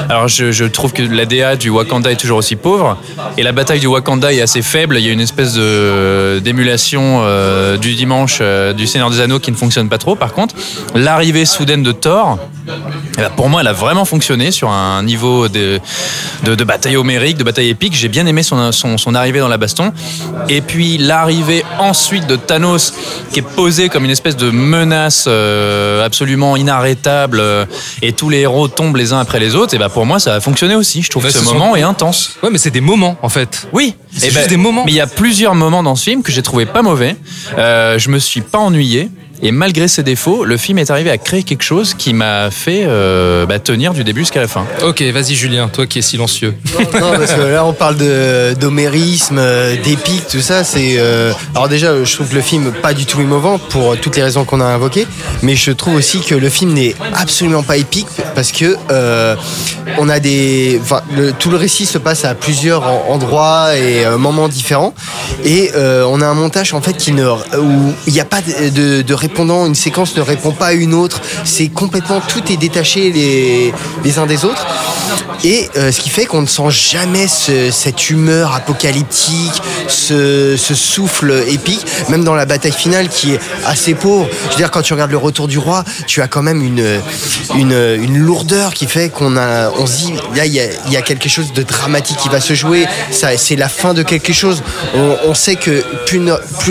[0.09, 2.97] alors je, trouve que la DA du Wakanda est toujours aussi pauvre,
[3.37, 4.97] et la bataille du Wakanda est assez faible.
[4.99, 9.51] Il y a une espèce d'émulation euh, du dimanche euh, du Seigneur des Anneaux qui
[9.51, 10.15] ne fonctionne pas trop.
[10.15, 10.55] Par contre,
[10.95, 12.38] l'arrivée soudaine de Thor,
[13.19, 15.81] eh ben, pour moi, elle a vraiment fonctionné sur un niveau de,
[16.45, 17.95] de bataille homérique, de bataille épique.
[17.95, 19.93] J'ai bien aimé son, son, son arrivée dans la baston.
[20.49, 22.93] Et puis l'arrivée ensuite de Thanos,
[23.33, 27.65] qui est posé comme une espèce de menace euh, absolument inarrêtable, euh,
[28.03, 29.75] et tous les héros tombent les uns après les autres.
[29.75, 31.03] Et ben pour moi, ça a fonctionné aussi.
[31.03, 32.37] Je trouve que ce ce sont- moment est intense.
[32.43, 33.69] Ouais, mais c'est des moments, en fait.
[33.73, 34.85] Oui, C'est juste ben, des moments.
[34.85, 37.17] Mais il y a plusieurs moments dans ce film que j'ai trouvé pas mauvais.
[37.59, 39.09] Euh, je me suis pas ennuyé.
[39.45, 42.85] Et malgré ses défauts, le film est arrivé à créer quelque chose qui m'a fait
[42.87, 44.65] euh, bah, tenir du début jusqu'à la fin.
[44.85, 46.55] Ok, vas-y, Julien, toi qui es silencieux.
[46.79, 47.97] Non, parce que là, on parle
[48.61, 50.63] d'homérisme, euh, d'épique, tout ça.
[50.63, 54.17] C'est euh, alors déjà, je trouve que le film pas du tout émouvant pour toutes
[54.17, 55.07] les raisons qu'on a invoquées,
[55.43, 59.35] mais je trouve aussi que le film n'est absolument pas épique parce que euh,
[59.99, 64.07] on a des, enfin, le- tout le récit se passe à plusieurs en- endroits et
[64.17, 64.95] moments différents,
[65.45, 68.41] et euh, on a un montage en fait qui ne, où il n'y a pas
[68.41, 71.23] de, de, de répondant, une séquence ne répond pas à une autre.
[71.45, 73.73] C'est complètement tout est détaché les,
[74.05, 74.66] les uns des autres.
[75.45, 80.75] Et euh, ce qui fait qu'on ne sent jamais ce- cette humeur apocalyptique, ce, ce
[80.75, 84.29] souffle épique, même dans la bataille finale qui est assez pauvre.
[84.45, 87.01] Je veux dire, quand tu regardes le retour du roi, tu as quand même une,
[87.57, 90.92] une, une lourdeur qui fait qu'on a, on se dit, là, il y a, il
[90.92, 92.87] y a quelque chose de dramatique qui va se jouer.
[93.11, 94.62] Ça, c'est la fin de quelque chose.
[94.95, 96.21] On, on sait que plus,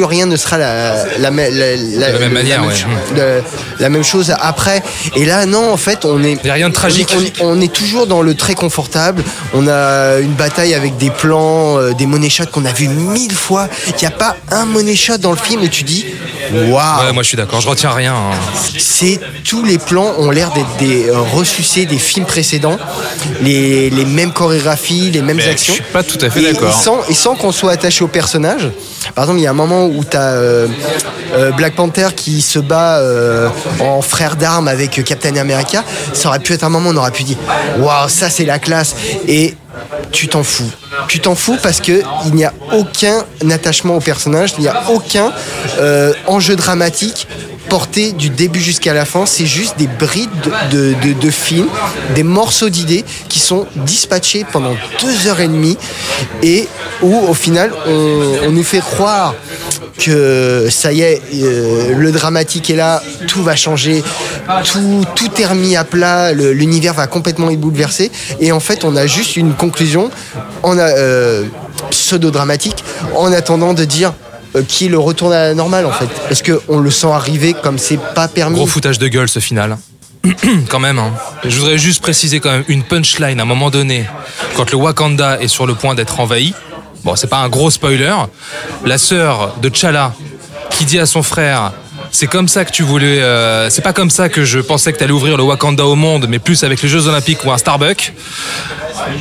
[0.05, 1.75] rien ne sera la, la, me- la,
[2.11, 2.73] la même manière, ouais.
[3.15, 3.41] la-
[3.79, 4.83] la même chose après.
[5.15, 6.37] Et là, non, en fait, on est.
[6.43, 7.09] Il y a rien de tragique.
[7.41, 9.23] On, on est toujours dans le très confortable.
[9.53, 13.33] On a une bataille avec des plans, euh, des money shots qu'on a vu mille
[13.33, 13.67] fois.
[13.87, 16.05] Il n'y a pas un money shot dans le film où tu dis
[16.53, 18.13] Waouh Ouais, moi je suis d'accord, je retiens rien.
[18.13, 18.31] hein.
[18.77, 22.77] c'est tous les plans ont l'air d'être des euh, ressucés des films précédents,
[23.41, 25.73] les, les mêmes chorégraphies, les mêmes Mais actions.
[25.73, 26.69] je suis pas tout à fait d'accord.
[26.69, 28.69] Et sans, et sans qu'on soit attaché au personnage.
[29.15, 30.37] Par exemple, il y a un moment où tu as
[31.55, 35.83] Black Panther qui se bat euh, en frère d'armes avec euh, Captain America.
[36.13, 37.37] Ça aurait pu être un moment où on aurait pu dire
[37.79, 38.95] Waouh, ça c'est la classe.
[39.27, 39.55] Et
[40.11, 40.69] tu t'en fous.
[41.07, 44.89] Tu t'en fous parce que il n'y a aucun attachement au personnage, il n'y a
[44.89, 45.31] aucun
[45.79, 47.27] euh, enjeu dramatique
[47.69, 49.25] porté du début jusqu'à la fin.
[49.25, 50.29] C'est juste des brides
[50.71, 51.69] de, de, films,
[52.15, 55.77] des morceaux d'idées qui sont dispatchés pendant deux heures et demie
[56.43, 56.67] et
[57.01, 59.35] où au final on nous fait croire
[60.03, 64.03] que ça y est, euh, le dramatique est là, tout va changer,
[64.65, 68.11] tout, tout est remis à plat, l'univers va complètement être bouleversé.
[68.39, 70.09] Et en fait, on a juste une conclusion
[70.65, 71.43] euh,
[71.89, 72.83] pseudo-dramatique
[73.15, 74.13] en attendant de dire
[74.55, 76.09] euh, qui le retourne à la normale en fait.
[76.27, 78.55] Parce qu'on le sent arriver comme c'est pas permis.
[78.55, 79.77] Gros foutage de gueule ce final.
[80.69, 80.99] quand même.
[80.99, 81.13] hein.
[81.43, 84.05] Je voudrais juste préciser quand même une punchline à un moment donné,
[84.55, 86.53] quand le Wakanda est sur le point d'être envahi.
[87.03, 88.13] Bon, c'est pas un gros spoiler.
[88.85, 90.13] La sœur de T'Challa
[90.69, 91.71] qui dit à son frère.
[92.11, 93.21] C'est comme ça que tu voulais.
[93.21, 96.25] euh, c'est pas comme ça que je pensais que t'allais ouvrir le Wakanda au monde,
[96.27, 98.13] mais plus avec les Jeux Olympiques ou un Starbucks.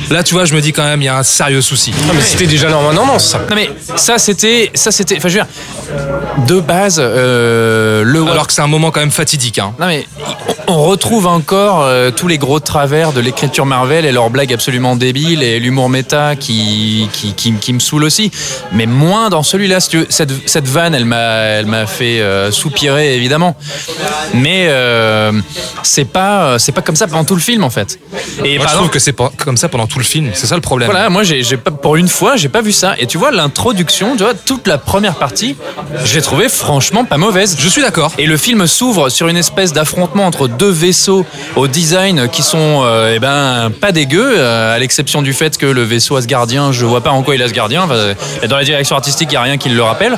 [0.09, 1.91] Là, tu vois, je me dis quand même, il y a un sérieux souci.
[2.07, 3.39] Non, mais c'était déjà normalement non, ça.
[3.49, 8.47] Non mais ça c'était ça c'était enfin je veux dire de base euh, le Alors
[8.47, 9.59] que c'est un moment quand même fatidique.
[9.59, 9.73] Hein.
[9.79, 10.05] non mais
[10.67, 14.95] on retrouve encore euh, tous les gros travers de l'écriture Marvel et leurs blagues absolument
[14.95, 18.31] débiles et l'humour méta qui, qui, qui, qui me saoule aussi.
[18.71, 19.79] Mais moins dans celui-là.
[19.79, 19.97] si.
[20.09, 23.55] Cette, cette vanne, elle m'a elle m'a fait euh, soupirer évidemment.
[24.33, 24.69] Mais
[25.83, 27.99] c'est pas c'est pas comme ça pendant tout le film en fait.
[28.43, 30.29] Et Moi, par je trouve que c'est pas comme ça pendant tout le film.
[30.33, 30.89] C'est ça le problème.
[30.91, 32.95] voilà, moi j'ai j'ai pas pour une fois, j'ai pas vu ça.
[32.99, 35.55] Et tu vois l'introduction, tu vois toute la première partie,
[36.05, 37.57] je l'ai trouvé franchement pas mauvaise.
[37.59, 38.11] Je suis d'accord.
[38.17, 42.81] Et le film s'ouvre sur une espèce d'affrontement entre deux vaisseaux au design qui sont
[42.83, 46.85] euh, eh ben pas dégueux, euh, à l'exception du fait que le vaisseau Asgardien, je
[46.85, 47.83] vois pas en quoi il est Asgardien.
[47.83, 48.13] Enfin,
[48.47, 50.17] dans la direction artistique, il y a rien qui le rappelle.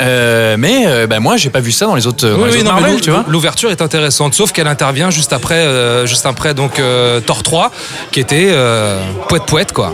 [0.00, 2.54] Euh, mais euh, ben moi j'ai pas vu ça dans les autres, dans Oui, les
[2.56, 3.24] oui, autres non, mais Marvel, l'ou- tu vois.
[3.28, 7.70] L'ouverture est intéressante, sauf qu'elle intervient juste après, euh, juste après donc euh, Thor 3,
[8.10, 9.92] qui était euh, poète poète quoi.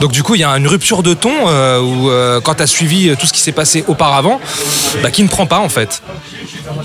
[0.00, 2.66] Donc du coup il y a une rupture de ton euh, où euh, quand t'as
[2.66, 4.40] suivi tout ce qui s'est passé auparavant,
[5.02, 6.02] bah, qui ne prend pas en fait.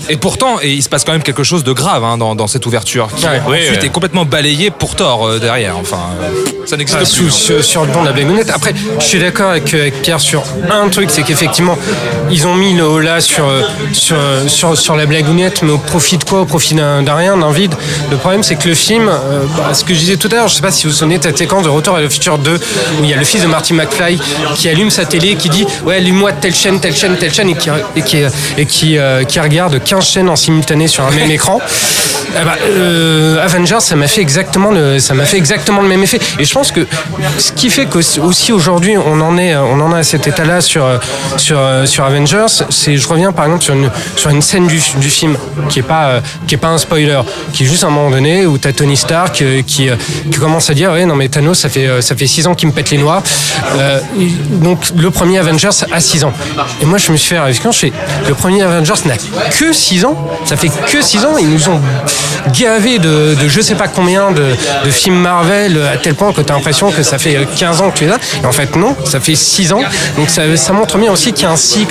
[0.08, 2.46] Et pourtant, et il se passe quand même quelque chose de grave hein, dans, dans
[2.46, 3.86] cette ouverture, qui oui, ensuite ouais.
[3.86, 5.76] est complètement balayé pour Thor euh, derrière.
[5.76, 6.30] Enfin, euh,
[6.66, 7.10] ça n'existe Ah, plus.
[7.10, 8.50] sous- sur, sur le don de la blagounette.
[8.50, 11.76] Après, je suis d'accord avec, avec Pierre sur un truc, c'est qu'effectivement,
[12.30, 13.62] ils ont mis le holà sur, euh,
[13.92, 16.40] sur, euh, sur, sur la blagounette, mais au profit de quoi?
[16.40, 17.74] Au profit d'un rien, d'un vide?
[18.10, 20.48] Le problème, c'est que le film, euh, bah, ce que je disais tout à l'heure,
[20.48, 22.38] je sais pas si vous vous souvenez de cette séquence de Retour à le futur
[22.38, 24.18] 2, où il y a le fils de Marty McFly
[24.54, 27.50] qui allume sa télé et qui dit Ouais, allume-moi telle chaîne, telle chaîne, telle chaîne,
[27.50, 28.18] et qui, et qui,
[28.58, 31.60] et qui, qui regarde 15 chaînes en simultané sur un même écran.
[32.34, 32.38] Eh
[32.68, 36.18] euh, Avengers, ça m'a fait exactement le, ça m'a fait exactement le même effet.
[36.38, 36.86] Et je pense que
[37.38, 40.60] ce qui fait qu'aussi aussi aujourd'hui on en est, on en est à cet état-là
[40.60, 40.84] sur
[41.36, 41.60] sur
[42.02, 45.36] Avengers, c'est, je reviens par exemple sur une sur une scène du, film
[45.68, 47.20] qui est pas euh, qui est pas un spoiler,
[47.52, 49.96] qui est juste un moment donné où t'as Tony Stark euh, qui euh,
[50.30, 52.68] qui commence à dire ouais non mais Thanos ça fait ça fait six ans qu'il
[52.68, 53.22] me pète les noix.
[54.50, 56.32] Donc le premier Avengers a 6 ans.
[56.80, 57.86] Et moi je me suis fait réflexion, je
[58.28, 59.16] le premier Avengers n'a
[59.50, 61.80] que 6 ans, ça fait que 6 ans, ils nous ont
[62.52, 64.54] gavé de, je sais pas combien de,
[64.84, 67.90] de films Marvel à tel point que tu as l'impression que ça fait 15 ans
[67.90, 68.18] que tu es là.
[68.42, 69.80] Et en fait non, ça fait 6 ans.
[70.16, 71.83] Donc ça, ça montre bien aussi qu'il y a un cycle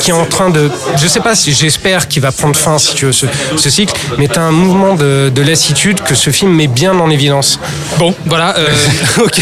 [0.00, 0.70] qui est en train de...
[0.96, 3.94] Je sais pas si j'espère qu'il va prendre fin si tu veux ce, ce cycle,
[4.18, 7.58] mais tu as un mouvement de, de lassitude que ce film met bien en évidence.
[7.98, 8.56] Bon, voilà.
[8.58, 8.68] euh,
[9.24, 9.40] ok.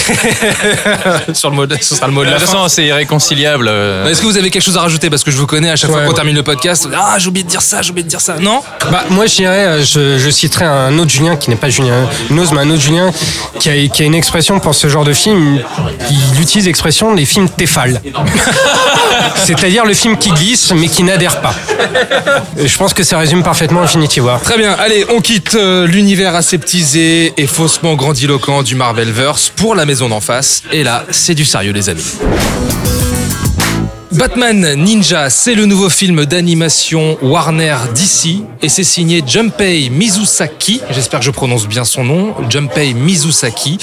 [1.34, 2.54] sur le mode, ce sera le mot de De la toute fin.
[2.54, 3.68] façon, c'est irréconciliable.
[3.68, 4.08] euh.
[4.08, 5.10] Est-ce que vous avez quelque chose à rajouter?
[5.10, 6.06] Parce que je vous connais, à chaque fois Ouais.
[6.06, 8.36] qu'on termine le podcast, ah, j'oublie de dire ça, j'ai oublié de dire ça.
[8.38, 8.62] Non?
[8.90, 12.08] Bah, moi, je dirais, euh, je, je citerai un autre Julien qui n'est pas Julien
[12.30, 13.10] Nose, mais un autre Julien
[13.58, 15.58] qui a, qui a une expression pour ce genre de film.
[16.10, 18.00] Il utilise l'expression les films téfales.
[19.60, 21.54] C'est-à-dire le film qui glisse, mais qui n'adhère pas.
[22.56, 24.40] Je pense que ça résume parfaitement Infinity War.
[24.40, 29.84] Très bien, allez, on quitte euh, l'univers aseptisé et faussement grandiloquent du Marvelverse pour la
[29.84, 30.62] maison d'en face.
[30.72, 32.16] Et là, c'est du sérieux, les amis.
[34.12, 41.20] Batman Ninja, c'est le nouveau film d'animation Warner DC et c'est signé Junpei Mizusaki, j'espère
[41.20, 43.78] que je prononce bien son nom, Junpei Mizusaki,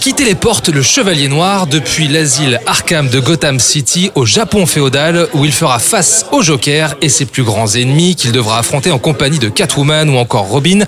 [0.00, 5.44] qui téléporte le Chevalier Noir depuis l'asile Arkham de Gotham City au Japon féodal où
[5.44, 9.38] il fera face au Joker et ses plus grands ennemis qu'il devra affronter en compagnie
[9.38, 10.80] de Catwoman ou encore Robin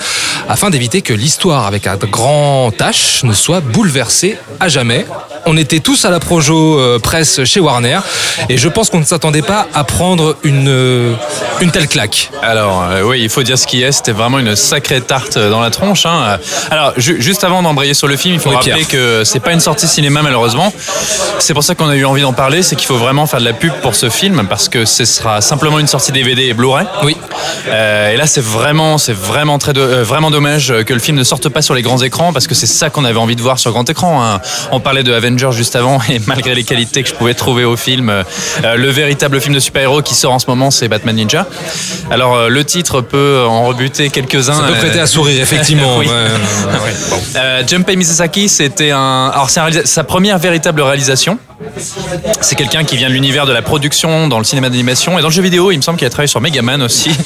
[0.48, 5.04] afin d'éviter que l'histoire avec un grand H ne soit bouleversée à jamais.
[5.44, 7.98] On était tous à la projo euh, presse chez Warner
[8.48, 11.14] et je pense qu'on ne s'attendait pas à prendre une, euh,
[11.60, 12.30] une telle claque.
[12.42, 15.60] Alors euh, oui, il faut dire ce qui est, c'était vraiment une sacrée tarte dans
[15.60, 16.06] la tronche.
[16.06, 16.38] hein.
[16.70, 18.88] Alors ju- juste avant d'embrayer sur le film, il faut Oui, rappeler Pierre.
[18.88, 20.72] que c'est pas une sortie cinéma malheureusement.
[21.38, 23.44] C'est pour ça qu'on a eu envie d'en parler, c'est qu'il faut vraiment faire de
[23.44, 26.86] la pub pour ce film parce que ce sera simplement une sortie DVD et Blu-ray.
[27.02, 27.16] Oui.
[27.68, 31.16] Euh, et là, c'est vraiment, c'est vraiment très, do- euh, vraiment dommage que le film
[31.16, 33.42] ne sorte pas sur les grands écrans parce que c'est ça qu'on avait envie de
[33.42, 34.22] voir sur grand écran.
[34.24, 34.40] hein.
[34.70, 37.76] On parlait de Avengers juste avant et malgré les qualités que je pouvais trouver au
[37.76, 38.22] film, euh,
[38.64, 41.46] euh, le véritable film de super-héros qui sort en ce moment, c'est Batman Ninja.
[42.10, 44.54] Alors euh, le titre peut en rebuter quelques-uns.
[44.54, 45.96] Ça peut euh, prêter à sourire, effectivement.
[45.98, 46.06] Oui.
[46.06, 46.94] Ouais, ouais, ouais.
[47.10, 47.16] Bon.
[47.36, 51.38] euh, Junpei Mizusaki, c'était un, alors c'est un sa première véritable réalisation.
[52.40, 55.28] C'est quelqu'un qui vient de l'univers de la production dans le cinéma d'animation et dans
[55.28, 55.70] le jeu vidéo.
[55.70, 57.10] Il me semble qu'il a travaillé sur Megaman aussi.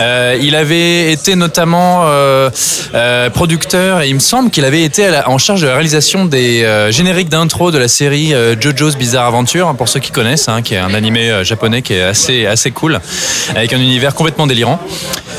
[0.00, 2.50] Euh, il avait été notamment euh,
[2.94, 6.24] euh, producteur et il me semble qu'il avait été la- en charge de la réalisation
[6.24, 10.62] des génériques d'intro de la série JoJo's Bizarre Adventure, hein, pour ceux qui connaissent, hein,
[10.62, 12.98] qui est un animé japonais qui est assez assez cool,
[13.54, 14.80] avec un univers complètement délirant.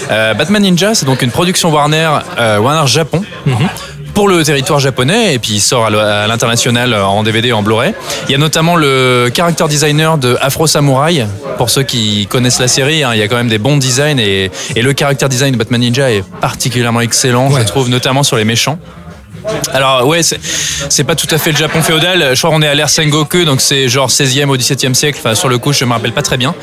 [0.09, 3.23] Batman Ninja, c'est donc une production Warner Warner Japon
[4.15, 7.93] pour le territoire japonais et puis il sort à l'international euh, en DVD en Blu-ray.
[8.28, 11.28] Il y a notamment le character designer de Afro Samurai.
[11.58, 14.17] Pour ceux qui connaissent la série, hein, il y a quand même des bons designs
[14.19, 17.65] et, et le character design de Batman Ninja est particulièrement excellent, je Ouais.
[17.65, 18.80] trouve, notamment sur les méchants.
[19.73, 22.34] Alors ouais, c'est pas tout à fait le Japon féodal.
[22.34, 25.19] Je crois qu'on est à l'ère Sengoku, donc c'est genre 16e au 17e siècle.
[25.19, 26.55] Enfin sur le coup, je me rappelle pas très bien.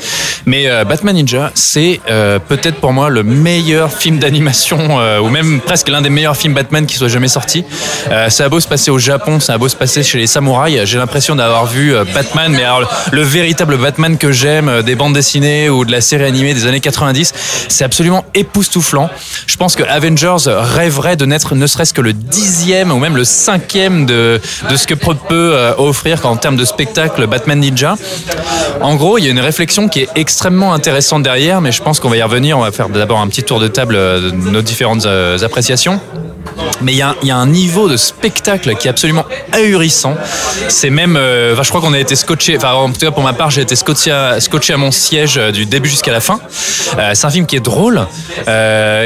[0.45, 5.29] Mais euh, Batman Ninja, c'est euh, peut-être pour moi le meilleur film d'animation, euh, ou
[5.29, 7.63] même presque l'un des meilleurs films Batman qui soit jamais sorti.
[8.29, 10.85] Ça a beau se passer au Japon, ça a beau se passer chez les samouraïs.
[10.85, 15.13] J'ai l'impression d'avoir vu Batman, mais alors le, le véritable Batman que j'aime, des bandes
[15.13, 17.33] dessinées ou de la série animée des années 90,
[17.67, 19.09] c'est absolument époustouflant.
[19.47, 23.23] Je pense que Avengers rêverait de n'être ne serait-ce que le dixième ou même le
[23.23, 27.95] cinquième de, de ce que peut euh, offrir en termes de spectacle Batman Ninja.
[28.81, 31.99] En gros, il y a une réflexion qui est extrêmement intéressante derrière, mais je pense
[31.99, 32.57] qu'on va y revenir.
[32.57, 35.99] On va faire d'abord un petit tour de table euh, de nos différentes euh, appréciations.
[36.81, 37.01] Mais il y,
[37.31, 40.15] a un- niveau de spectacle qui est absolument ahurissant.
[40.67, 43.51] C'est même, euh, je crois qu'on a été scotché, en tout cas pour ma part,
[43.51, 44.37] j'ai été scotché à,
[44.77, 46.39] mon siège euh, du début jusqu'à la fin.
[46.97, 48.05] Euh, c'est un film qui est drôle,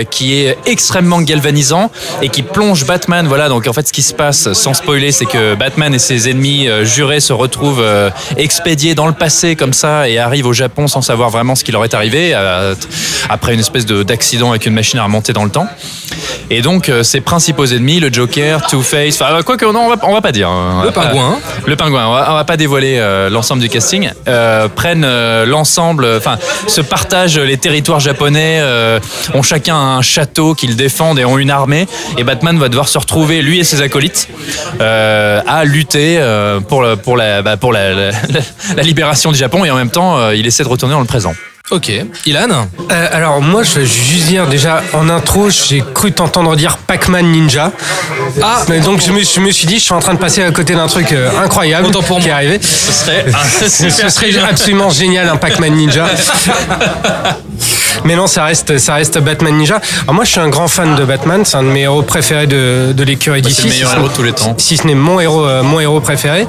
[0.10, 3.28] qui est extrêmement galvanisant et qui plonge Batman.
[3.28, 6.30] Voilà, donc en fait ce qui se passe, sans spoiler, c'est que Batman et ses
[6.30, 7.84] ennemis jurés se retrouvent
[8.38, 11.71] expédiés dans le passé comme ça et arrivent au Japon sans savoir vraiment ce qui
[11.71, 12.34] leur est arrivé
[13.30, 15.67] après une espèce de- d'accident avec une machine à remonter dans le temps.
[16.50, 20.13] Et donc, ses principaux ennemis, le Joker, Two-Face, enfin, quoi que non, on va, on
[20.13, 20.48] va pas dire.
[20.50, 20.76] hein.
[20.78, 21.40] On Le va pas- pingouin.
[21.66, 24.10] Le pingouin, on va, on va pas dévoiler euh, l'ensemble du casting.
[24.30, 26.38] Euh, prennent euh, l'ensemble, enfin,
[26.68, 29.02] se partagent les territoires japonais, euh,
[29.34, 31.86] ont chacun un château qu'ils défendent et ont une armée.
[32.18, 34.30] Et Batman va devoir se retrouver, lui et ses acolytes,
[34.80, 38.12] euh, à lutter euh, pour, le- pour, la, bah, pour la, la-
[38.78, 39.66] la libération du Japon.
[39.66, 41.34] Et en même temps, euh, il essaie de retourner dans le présent.
[41.69, 41.91] Ok.
[42.25, 46.77] Ilan Euh, alors moi je vais juste dire déjà en intro j'ai cru t'entendre dire
[46.77, 47.71] Pac-Man Ninja.
[48.41, 50.41] Ah mais donc je me, je me suis dit je suis en train de passer
[50.43, 52.60] à côté d'un truc euh, incroyable pour qui est arrivé.
[52.62, 53.25] Ce serait
[53.67, 56.06] Ce serait absolument génial un Pac-Man Ninja.
[58.06, 59.82] Mais non, ça reste, ça reste Batman Ninja.
[60.03, 61.43] Alors moi, je suis un grand fan de Batman.
[61.43, 63.62] C'est un de mes héros préférés de, de l'écurie Bah, d'ici.
[63.63, 64.56] c'est le meilleur si héros de tous les temps.
[64.58, 66.45] Si ce n'est mon héros, euh, mon héros préféré.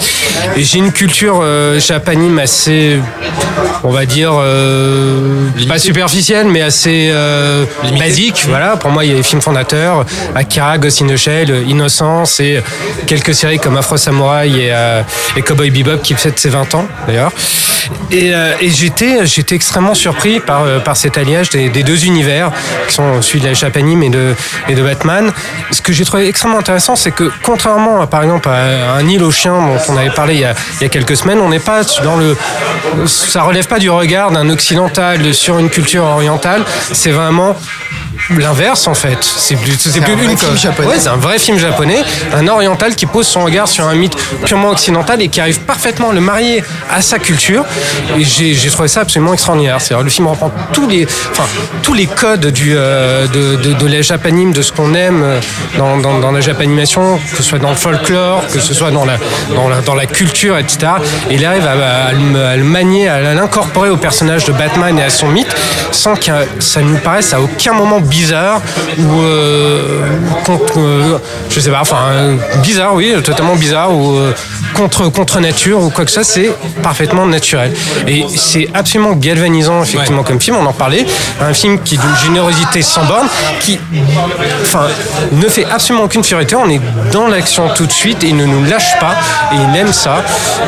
[0.56, 3.00] Et j'ai une culture euh, japanime assez,
[3.82, 5.07] on va dire, euh,
[5.66, 7.64] pas superficielle, mais assez euh,
[7.98, 8.44] basique.
[8.46, 8.76] Voilà.
[8.76, 12.62] Pour moi, il y a les films fondateurs, Akira, Ghost in the Shell, Innocence et
[13.06, 15.02] quelques séries comme Afro Samurai et, euh,
[15.36, 17.32] et Cowboy Bebop qui fête ses 20 ans d'ailleurs.
[18.10, 19.20] Et, euh, j'étais,
[19.54, 22.50] extrêmement surpris par, euh, par cet alien mariage des, deux univers,
[22.86, 24.34] qui sont celui de la Japanime et de,
[24.66, 25.30] et de Batman.
[25.70, 29.22] Ce que j'ai trouvé extrêmement intéressant, c'est que contrairement à, par exemple, à un île
[29.22, 31.50] aux chiens dont on avait parlé il y a, il y a quelques semaines, on
[31.50, 32.34] n'est pas dans le,
[33.06, 36.64] ça relève pas du regard d'un occidental sur une culture orientale.
[36.92, 37.54] C'est vraiment
[38.38, 39.18] l'inverse en fait.
[39.22, 40.88] C'est plus, c'est plus un vrai une film japonais.
[40.88, 42.02] Ouais, c'est un vrai film japonais,
[42.34, 46.10] un oriental qui pose son regard sur un mythe purement occidental et qui arrive parfaitement
[46.10, 47.64] à le marier à sa culture.
[48.18, 49.80] Et j'ai, j'ai trouvé ça absolument extraordinaire.
[49.80, 51.44] C'est-à-dire le film reprend tous les, enfin,
[51.82, 55.40] tous les codes du, euh, de, de, de la japanime, de ce qu'on aime euh,
[55.76, 59.04] dans, dans, dans la japanimation, que ce soit dans le folklore, que ce soit dans
[59.04, 59.16] la,
[59.54, 60.78] dans la, dans la culture, etc.
[61.30, 64.98] Et il arrive à, à le, à le manier, à l'incorporer au personnage de Batman
[64.98, 65.54] et à son mythe,
[65.92, 68.60] sans que ça nous paraisse à aucun moment bizarre
[68.98, 70.02] ou euh,
[70.44, 71.18] contre, euh,
[71.50, 74.18] je sais pas, enfin euh, bizarre, oui, totalement bizarre ou
[74.74, 76.50] contre contre nature ou quoi que ça, c'est
[76.82, 77.72] parfaitement naturel.
[78.06, 80.56] Et c'est absolument galvanisant effectivement comme film.
[80.56, 81.06] On en parlait,
[81.40, 83.28] un film qui d'une générosité sans borne,
[83.60, 83.78] qui,
[84.62, 84.86] enfin,
[85.32, 86.54] ne fait absolument aucune fierté.
[86.54, 86.80] On est
[87.12, 89.16] dans l'action tout de suite et il ne nous lâche pas
[89.52, 90.22] et il aime ça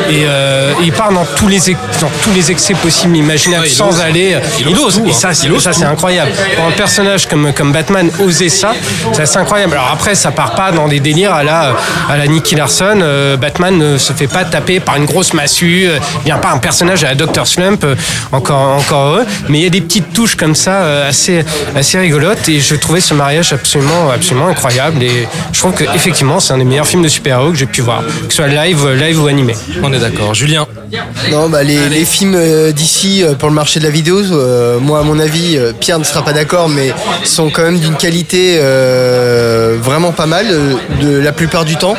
[0.08, 1.60] et euh, il part dans tous les
[2.00, 4.36] dans tous les excès possibles, imaginables, Ouais, sans aller.
[4.60, 5.12] Il Il ose tout, Et hein.
[5.12, 6.30] ça, ça, c'est incroyable.
[6.56, 8.72] Pour un personnage comme comme Batman oser ça,
[9.12, 9.72] c'est assez incroyable.
[9.74, 11.74] Alors après, ça part pas dans des délires à la
[12.08, 12.98] à la Nicky Larson.
[13.02, 15.86] Euh, Batman ne se fait pas taper par une grosse massue.
[15.88, 17.84] euh, vient pas un personnage à la Dr Slump.
[17.84, 17.94] euh,
[18.32, 19.26] encore encore heureux.
[19.48, 21.44] Mais il y a des petites touches comme ça euh, assez
[21.76, 26.40] assez rigolotes et je trouvais ce mariage absolument absolument incroyable et je trouve que effectivement
[26.40, 28.88] c'est un des meilleurs films de super-héros que j'ai pu voir, que ce soit live
[28.94, 29.54] live ou animé.
[29.82, 30.34] On est d'accord.
[30.34, 30.66] Julien,
[31.30, 34.78] Non, bah les, les films euh, d'ici euh, pour le marché de la vidéo, euh,
[34.80, 36.92] moi à mon avis, euh, Pierre ne sera pas d'accord, mais
[37.24, 41.94] sont quand même d'une qualité euh, vraiment pas mal euh, de la plupart du temps.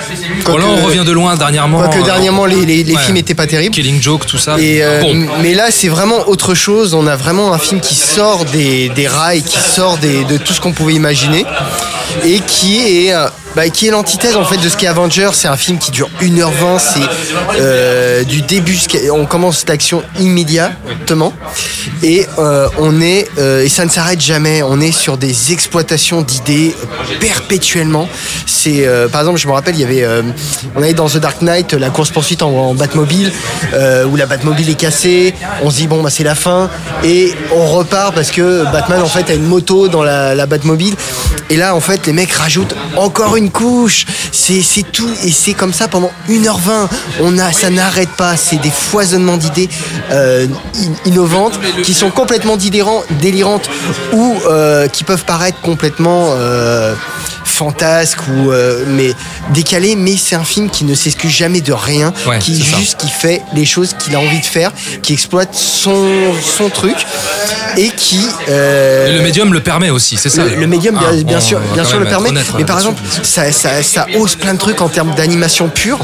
[0.45, 1.79] bon, là, on revient de loin dernièrement.
[1.79, 3.01] Quoique euh, dernièrement les, les, les ouais.
[3.01, 3.73] films étaient pas terribles.
[3.75, 4.57] Killing Joke, tout ça.
[4.59, 6.93] Et, euh, bon, Mais là, c'est vraiment autre chose.
[6.93, 10.53] On a vraiment un film qui sort des, des rails, qui sort des- de tout
[10.53, 11.45] ce qu'on pouvait imaginer,
[12.25, 15.31] et qui est, euh, bah, qui est l'antithèse en fait de ce qu'est Avengers.
[15.33, 16.79] C'est un film qui dure 1h20.
[16.79, 16.99] C'est
[17.59, 18.77] euh, du début.
[19.11, 21.33] On commence l'action immédiatement,
[22.03, 24.63] et euh, on est euh, et ça ne s'arrête jamais.
[24.63, 26.75] On est sur des exploitations d'idées
[27.19, 28.07] perpétuellement.
[28.45, 30.21] C'est euh, par exemple, je me rappelle, il y avait, euh,
[30.75, 33.31] on avait dans The Dark Knight la course poursuite en, Batmobile
[34.07, 35.33] où la Batmobile est cassée.
[35.63, 36.69] On se dit bon bah c'est la fin
[37.03, 40.95] et on repart parce que Batman en fait a une moto dans la, la Batmobile.
[41.51, 44.05] Et là en fait les mecs rajoutent encore une couche.
[44.31, 46.87] C'est tout et c'est comme ça pendant 1h20.
[47.21, 48.37] On a ça n'arrête pas.
[48.37, 49.67] C'est des foisonnements d'idées
[50.11, 53.69] euh, in- innovantes qui sont complètement délirantes
[54.13, 56.93] ou euh, qui peuvent paraître complètement euh,
[57.61, 59.13] fantasques ou euh, mais
[59.53, 59.95] décalés.
[59.95, 63.41] Mais c'est un film qui ne s'excuse jamais de rien, Ouais, qui juste qui fait
[63.53, 64.71] les choses qu'il a envie de faire,
[65.03, 66.03] qui exploite son
[66.57, 66.95] son truc
[67.77, 68.19] et qui
[68.49, 70.43] euh, et le médium le permet aussi, c'est ça.
[70.43, 72.29] le, le médium, bien, Ah, bien sûr, bien sûr le permet.
[72.29, 75.99] honnête, mais par exemple, ça, ça, ça hausse plein de trucs en termes d'animation pure.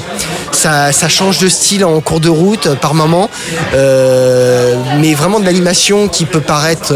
[0.51, 3.29] Ça, ça change de style en cours de route euh, par moment.
[3.75, 6.93] Euh, mais vraiment de l'animation qui peut paraître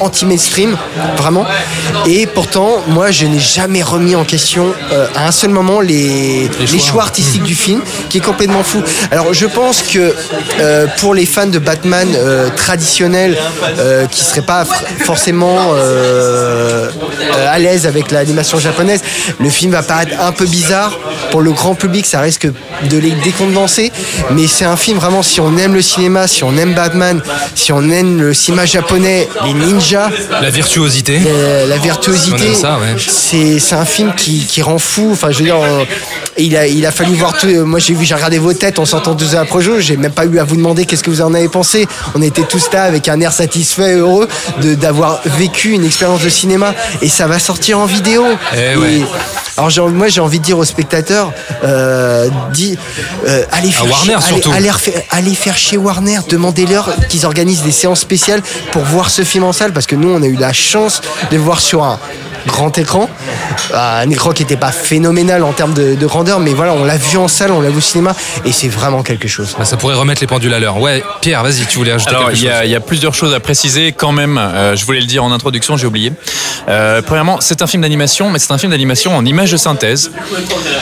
[0.00, 0.76] anti-mainstream,
[1.16, 1.44] vraiment.
[2.06, 6.48] Et pourtant, moi, je n'ai jamais remis en question euh, à un seul moment les,
[6.60, 6.78] les choix.
[6.78, 7.02] choix.
[7.02, 8.82] artistiques du film, qui est complètement fou.
[9.10, 10.14] Alors, je pense que
[10.60, 13.36] euh, pour les fans de Batman euh, traditionnels,
[14.10, 14.64] qui seraient pas
[15.04, 15.72] forcément
[17.46, 19.02] à l'aise avec l'animation japonaise,
[19.40, 20.98] le film va paraître un peu bizarre.
[21.30, 22.48] Pour le grand public, ça risque
[22.90, 23.92] de les décondenser.
[24.32, 27.20] Mais c'est un film vraiment, si on aime le cinéma, si on aime Batman,
[27.54, 30.10] si on aime le cinéma japonais, les ninjas,
[30.40, 31.20] La virtuosité.
[31.68, 32.96] la virtuosité, ça, ouais.
[32.98, 35.10] c'est c'est un film qui, qui rend fou.
[35.12, 35.84] Enfin, je veux dire, euh,
[36.38, 37.46] il a il a fallu voir tout.
[37.46, 39.76] euh, Moi, j'ai vu, j'ai regardé vos têtes en sortant de deux heures après jour.
[39.80, 41.86] J'ai même pas eu à vous demander qu'est-ce que vous en avez pensé.
[42.14, 44.28] On était tous là avec un air satisfait, et heureux
[44.62, 46.74] de d'avoir vécu une expérience de cinéma.
[47.02, 48.24] Et ça va sortir en vidéo.
[48.56, 49.02] Eh ouais.
[49.56, 51.32] alors j'ai- moi j'ai envie de dire aux spectateurs,
[51.64, 52.78] euh, dis,
[53.26, 54.52] euh, allez faire Warner, chier- allez- surtout.
[54.56, 58.40] allez refaire- allez faire chez Warner, demandez-leur qu'ils organisent des séances spéciales
[58.72, 61.00] pour voir ce film en salle parce que nous on a eu la chance
[61.30, 61.98] de le voir sur un
[62.46, 63.08] grand écran,
[63.74, 66.96] un écran qui n'était pas phénoménal en termes de, de grandeur, mais voilà, on l'a
[66.96, 69.54] vu en salle, on l'a vu au cinéma et c'est vraiment quelque chose.
[69.58, 70.80] Bah, ça pourrait remettre les pendules à l'heure.
[70.80, 72.80] Ouais, Pierre, vas-y, tu voulais ajouter Alors, quelque il y, chose a, il y a
[72.80, 74.38] plusieurs choses à préciser quand même.
[74.38, 76.12] Euh, je voulais le dire en introduction, j'ai oublié.
[76.68, 80.10] Euh, premièrement, c'est un film d'animation, mais c'est un film d'animation en image de synthèse,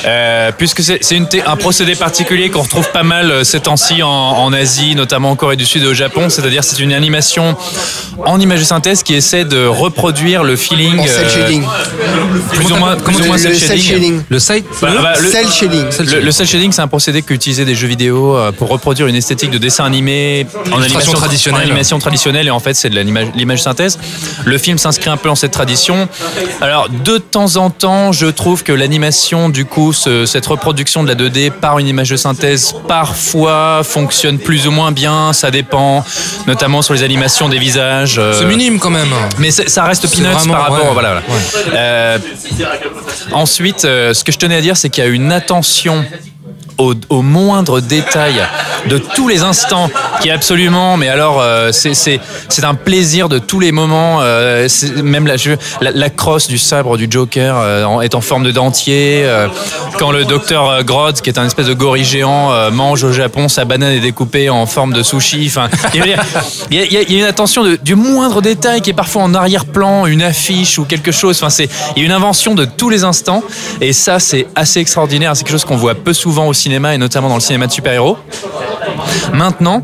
[0.05, 4.53] Euh, puisque c'est un procédé particulier qu'on retrouve pas mal euh, ces temps-ci en, en
[4.53, 6.29] Asie, notamment en Corée du Sud et au Japon.
[6.29, 7.57] C'est-à-dire, c'est une animation
[8.25, 11.65] en image de synthèse qui essaie de reproduire le feeling En euh, shading.
[12.53, 13.83] Plus ou moins, plus ou Le- le cel cel shading.
[13.85, 14.23] shading.
[14.29, 15.85] Le site Bah, bah, le- Cel shading.
[16.15, 19.15] Le, le cel shading, c'est un procédé qu'utilisaient des jeux vidéo euh, pour reproduire une
[19.17, 21.61] esthétique de dessin animé en animation traditionnelle.
[21.61, 22.99] en animation traditionnelle, et en fait, c'est de
[23.35, 23.99] l'image synthèse.
[24.45, 26.09] Le film s'inscrit un peu dans cette tradition.
[26.61, 31.09] Alors, de temps en temps, je trouve que l'animation, du coup, ce- cette reproduction de
[31.09, 35.33] la 2D par une image de synthèse, parfois fonctionne plus ou moins bien.
[35.33, 36.05] Ça dépend,
[36.47, 38.17] notamment sur les animations des visages.
[38.19, 39.09] euh, C'est minime quand même.
[39.39, 40.87] mais ça reste peanuts vraiment- par rapport.
[40.87, 41.36] ouais, voilà, voilà.
[41.73, 42.19] Euh,
[43.33, 46.05] ensuite, euh, ce que je tenais à dire, c'est qu'il y a une attention
[46.79, 48.35] au, moindre détail
[48.89, 52.21] de tous les instants qui est absolument mais alors euh, c'est
[52.63, 54.69] un plaisir de tous les moments euh,
[55.03, 55.37] même la,
[55.81, 59.49] la crosse du sabre du Joker euh, est en forme de dentier euh,
[59.99, 63.65] quand le docteur Grodd qui est un espèce de gorille géant mange au Japon sa
[63.65, 68.43] banane est découpée en forme de sushi enfin il y a, une attention du moindre
[68.43, 72.55] détail qui est parfois en arrière-plan une affiche ou quelque chose enfin c'est une invention
[72.55, 73.43] de tous les instants
[73.81, 77.29] et ça c'est assez extraordinaire c'est quelque chose qu'on voit peu souvent au et notamment
[77.29, 78.19] dans le cinéma de super-héros.
[79.33, 79.83] Maintenant,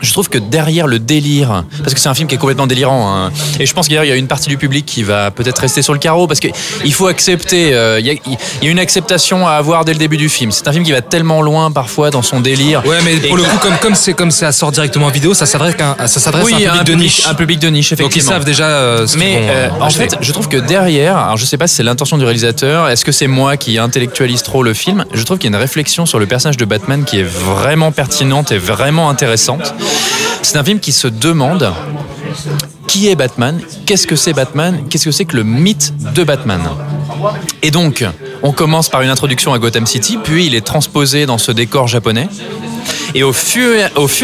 [0.00, 3.14] je trouve que derrière le délire, parce que c'est un film qui est complètement délirant,
[3.14, 5.82] hein, et je pense qu'il y a une partie du public qui va peut-être rester
[5.82, 8.78] sur le carreau, parce qu'il faut accepter, euh, il y, a, il y a une
[8.78, 10.50] acceptation à avoir dès le début du film.
[10.52, 12.84] C'est un film qui va tellement loin parfois dans son délire.
[12.86, 15.34] Ouais, mais Et pour le coup, comme comme c'est comme ça sort directement en vidéo,
[15.34, 17.26] ça s'adresse à un, ça s'adresse oui, à un public de niche.
[17.26, 18.30] un public de niche, Donc ils effectivement.
[18.32, 21.36] savent déjà euh, ce Mais vont, euh, euh, en fait, je trouve que derrière, alors
[21.36, 24.62] je sais pas si c'est l'intention du réalisateur, est-ce que c'est moi qui intellectualise trop
[24.62, 27.20] le film Je trouve qu'il y a une réflexion sur le personnage de Batman qui
[27.20, 29.74] est vraiment pertinente et vraiment intéressante.
[30.42, 31.72] C'est un film qui se demande
[32.86, 36.60] qui est Batman, qu'est-ce que c'est Batman, qu'est-ce que c'est que le mythe de Batman?
[37.62, 38.04] Et donc,
[38.42, 41.86] on commence par une introduction à Gotham City, puis il est transposé dans ce décor
[41.86, 42.28] japonais.
[43.14, 43.74] Et au fur,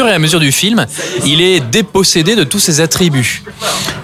[0.08, 0.86] et, à mesure du film,
[1.24, 3.42] il est dépossédé de tous ses attributs.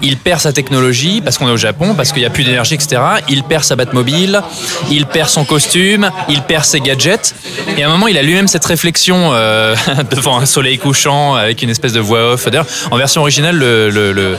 [0.01, 2.73] Il perd sa technologie parce qu'on est au Japon, parce qu'il n'y a plus d'énergie,
[2.73, 3.01] etc.
[3.29, 4.41] Il perd sa Batmobile,
[4.89, 7.35] il perd son costume, il perd ses gadgets.
[7.77, 9.75] Et à un moment, il a lui-même cette réflexion euh,
[10.11, 12.45] devant un soleil couchant avec une espèce de voix off.
[12.45, 14.37] D'ailleurs, en version originale, le, le- le-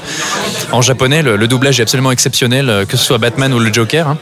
[0.72, 3.72] en japonais, le, le doublage est absolument exceptionnel, euh, que ce soit Batman ou le
[3.72, 4.08] Joker.
[4.08, 4.18] hein.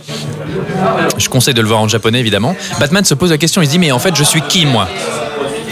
[1.16, 2.56] Je conseille de le voir en japonais, évidemment.
[2.78, 4.88] Batman se pose la question, il se dit, mais en fait, je suis qui, moi?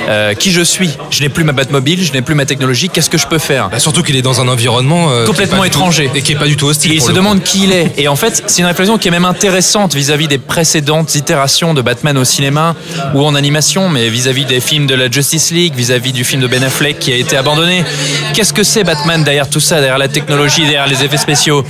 [0.09, 3.11] Euh, Qui je suis Je n'ai plus ma Batmobile, je n'ai plus ma technologie, qu'est-ce
[3.11, 6.11] que je peux faire Bah, surtout qu'il est dans un environnement euh, Complètement tout- étranger.
[6.15, 6.93] et qui est pas du tout hostile.
[6.93, 7.13] Et il se coup.
[7.13, 7.93] demande qui il est.
[7.99, 11.83] Et en fait, c'est une réflexion qui est même intéressante vis-à-vis des précédentes itérations de
[11.83, 12.75] Batman au cinéma
[13.15, 16.47] ou en animation, mais vis-à-vis des films de la Justice League, vis-à-vis du film de
[16.47, 17.85] Ben Affleck qui a été abandonné.
[18.33, 21.65] Qu'est-ce que c'est Batman derrière tout ça, derrière la technologie, derrière les effets spéciaux?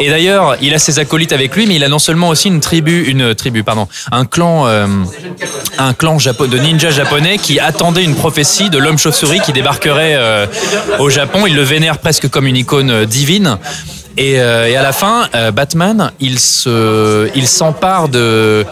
[0.00, 2.60] Et d'ailleurs, il a ses acolytes avec lui, mais il a non seulement aussi une
[2.60, 4.86] tribu, une tribu, pardon, un clan, euh,
[5.78, 10.46] un clan de ninjas japonais qui attendait une prophétie de l'homme chauve-souris qui débarquerait euh,
[10.98, 11.46] au Japon.
[11.46, 13.58] Il le vénère presque comme une icône euh, divine.
[14.16, 18.66] Et, euh, et à la fin, euh, Batman, il se, il s'empare de,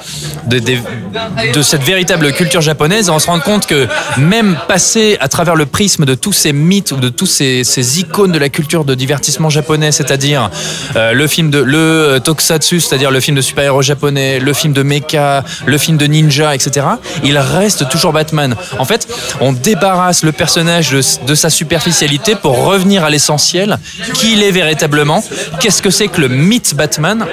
[0.47, 3.87] de, de, cette véritable culture japonaise et on se rend compte que
[4.17, 8.01] même passer à travers le prisme de tous ces mythes ou de tous ces, ces
[8.01, 10.51] icônes de la culture de divertissement japonais, c'est-à-dire
[10.97, 14.83] euh, le film de le tokusatsu, c'est-à-dire le film de super-héros japonais, le film de
[14.83, 16.87] mecha, le film de ninja, etc.
[17.25, 18.57] Il reste toujours Batman.
[18.79, 19.07] En fait,
[19.41, 23.79] on débarrasse le personnage de, de sa superficialité pour revenir à l'essentiel,
[24.15, 25.23] qui il est véritablement,
[25.61, 27.27] qu'est-ce que c'est que le mythe Batman.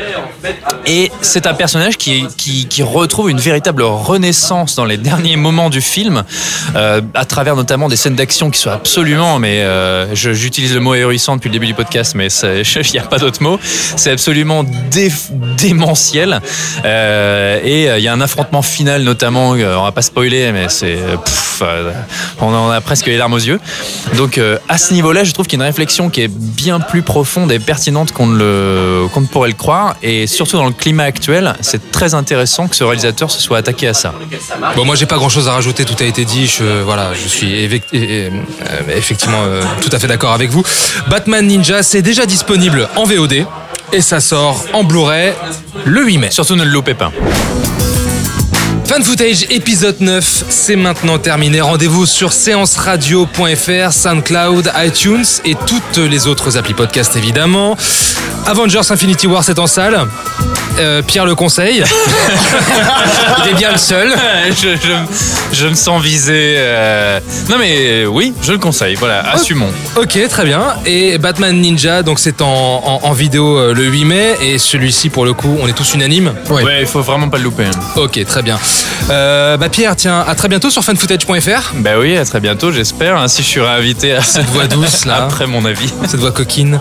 [0.86, 5.82] Et c'est un personnage qui, qui, retrouve une véritable renaissance dans les derniers moments du
[5.82, 6.24] film,
[6.76, 10.94] euh, à travers notamment des scènes d'action qui sont absolument, mais euh, j'utilise le mot
[10.94, 13.60] ahurissant depuis le début du podcast, mais il n'y a pas d'autre mot.
[13.96, 15.12] C'est absolument dé-
[15.58, 16.42] démentiel.
[16.84, 20.98] Euh, et il y a un affrontement final, notamment, on va pas spoiler, mais c'est.
[22.42, 23.60] on en a presque les larmes aux yeux.
[24.18, 24.40] Donc
[24.70, 27.52] à ce niveau-là, je trouve qu'il y a une réflexion qui est bien plus profonde
[27.52, 29.96] et pertinente qu'on ne, le, qu'on ne pourrait le croire.
[30.02, 33.88] Et surtout dans le climat actuel, c'est très intéressant que ce réalisateur se soit attaqué
[33.88, 34.14] à ça.
[34.76, 35.86] Bon, moi, j'ai pas grand chose à rajouter.
[35.86, 36.48] Tout a été dit.
[36.48, 38.30] Je, voilà, je suis euh,
[38.96, 40.64] effectivement euh, tout à fait d'accord avec vous.
[41.10, 43.46] Batman Ninja, c'est déjà disponible en VOD
[43.94, 45.34] et ça sort en Blu-ray
[45.86, 46.32] le 8 mai.
[46.32, 47.12] Surtout ne le loupez pas.
[48.88, 51.60] Fan Footage épisode 9, c'est maintenant terminé.
[51.60, 57.76] Rendez-vous sur séanceradio.fr, SoundCloud, iTunes et toutes les autres applis podcast évidemment.
[58.46, 60.00] Avengers Infinity War, c'est en salle.
[60.78, 61.84] Euh, Pierre le conseille.
[63.46, 64.14] Il est bien le seul.
[64.50, 66.56] je, je- je me sens visé.
[66.58, 67.20] euh,
[67.50, 68.96] Non mais euh, oui, je le conseille.
[68.96, 69.72] Voilà, assumons.
[69.96, 70.62] Ok, très bien.
[70.86, 72.48] Et Batman Ninja, donc c'est en,
[72.86, 74.36] en- en vidéo le 8 mai.
[74.42, 76.34] Et celui-ci, pour le coup, on est tous unanimes.
[76.50, 77.66] Ouais, il faut vraiment pas le louper.
[77.66, 77.80] hein.
[77.96, 78.60] Ok, très bien.
[79.10, 81.74] Euh, bah Pierre, tiens, à très bientôt sur fanfootage.fr.
[81.76, 83.18] Bah oui, à très bientôt, j'espère.
[83.18, 85.94] Ainsi, je serai invité à Cette voix douce là, après mon avis.
[86.08, 86.80] cette voix coquine.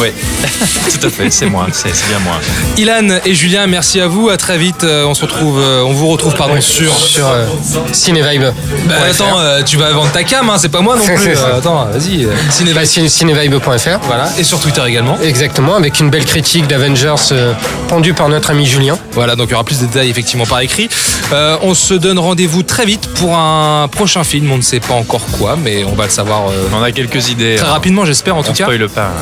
[0.00, 0.08] Oui,
[1.00, 2.34] tout à fait, c'est moi, c'est bien moi.
[2.76, 4.28] Ilan et Julien, merci à vous.
[4.28, 4.84] À très vite.
[4.84, 6.94] Euh, on se retrouve, euh, on vous retrouve pardon sur.
[6.94, 7.46] sur euh,
[7.92, 8.44] Cinévibe.
[8.86, 11.28] Bah, attends, euh, tu vas vendre ta cam, hein, c'est pas moi non plus.
[11.36, 12.26] Euh, attends, vas-y.
[12.74, 13.98] Bah, ciné- Cinévibe.fr.
[14.02, 15.18] Voilà, et sur Twitter également.
[15.22, 17.52] Exactement, avec une belle critique d'Avengers euh,
[17.88, 18.98] pendue par notre ami Julien.
[19.12, 20.88] Voilà, donc il y aura plus de détails effectivement par écrit.
[21.32, 24.50] Euh, on se donne rendez-vous très vite pour un prochain film.
[24.52, 27.28] On ne sait pas encore quoi, mais on va le savoir euh, On a quelques
[27.30, 27.56] idées.
[27.56, 27.70] très hein.
[27.72, 28.64] rapidement, j'espère en On tout cas.
[28.64, 29.12] spoil pas.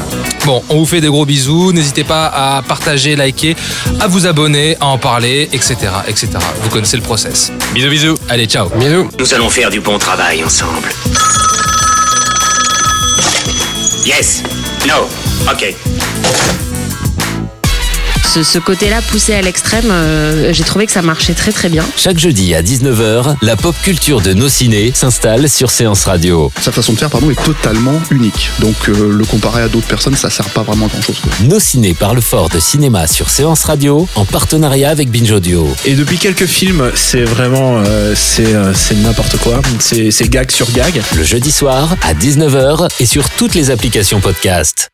[0.45, 1.73] Bon, on vous fait des gros bisous.
[1.73, 3.55] N'hésitez pas à partager, liker,
[4.01, 5.77] à vous abonner, à en parler, etc.,
[6.09, 6.29] etc.
[6.63, 7.53] Vous connaissez le process.
[7.75, 8.15] Bisous, bisous.
[8.29, 8.69] Allez, ciao.
[8.71, 9.09] Bisous.
[9.19, 10.89] Nous allons faire du bon travail ensemble.
[14.05, 14.43] Yes.
[14.89, 15.09] No.
[15.51, 15.75] Ok.
[18.33, 21.85] Ce, ce côté-là poussé à l'extrême, euh, j'ai trouvé que ça marchait très très bien.
[21.97, 26.53] Chaque jeudi à 19h, la pop culture de nos ciné s'installe sur Séance Radio.
[26.61, 28.51] Sa façon de faire pardon, est totalement unique.
[28.61, 31.21] Donc euh, le comparer à d'autres personnes, ça sert pas vraiment à grand chose.
[31.43, 35.67] Nos ciné parlent fort de cinéma sur Séance Radio en partenariat avec Binge Audio.
[35.85, 39.61] Et depuis quelques films, c'est vraiment euh, c'est euh, c'est n'importe quoi.
[39.81, 41.03] C'est c'est gag sur gag.
[41.17, 44.91] Le jeudi soir à 19h et sur toutes les applications podcast.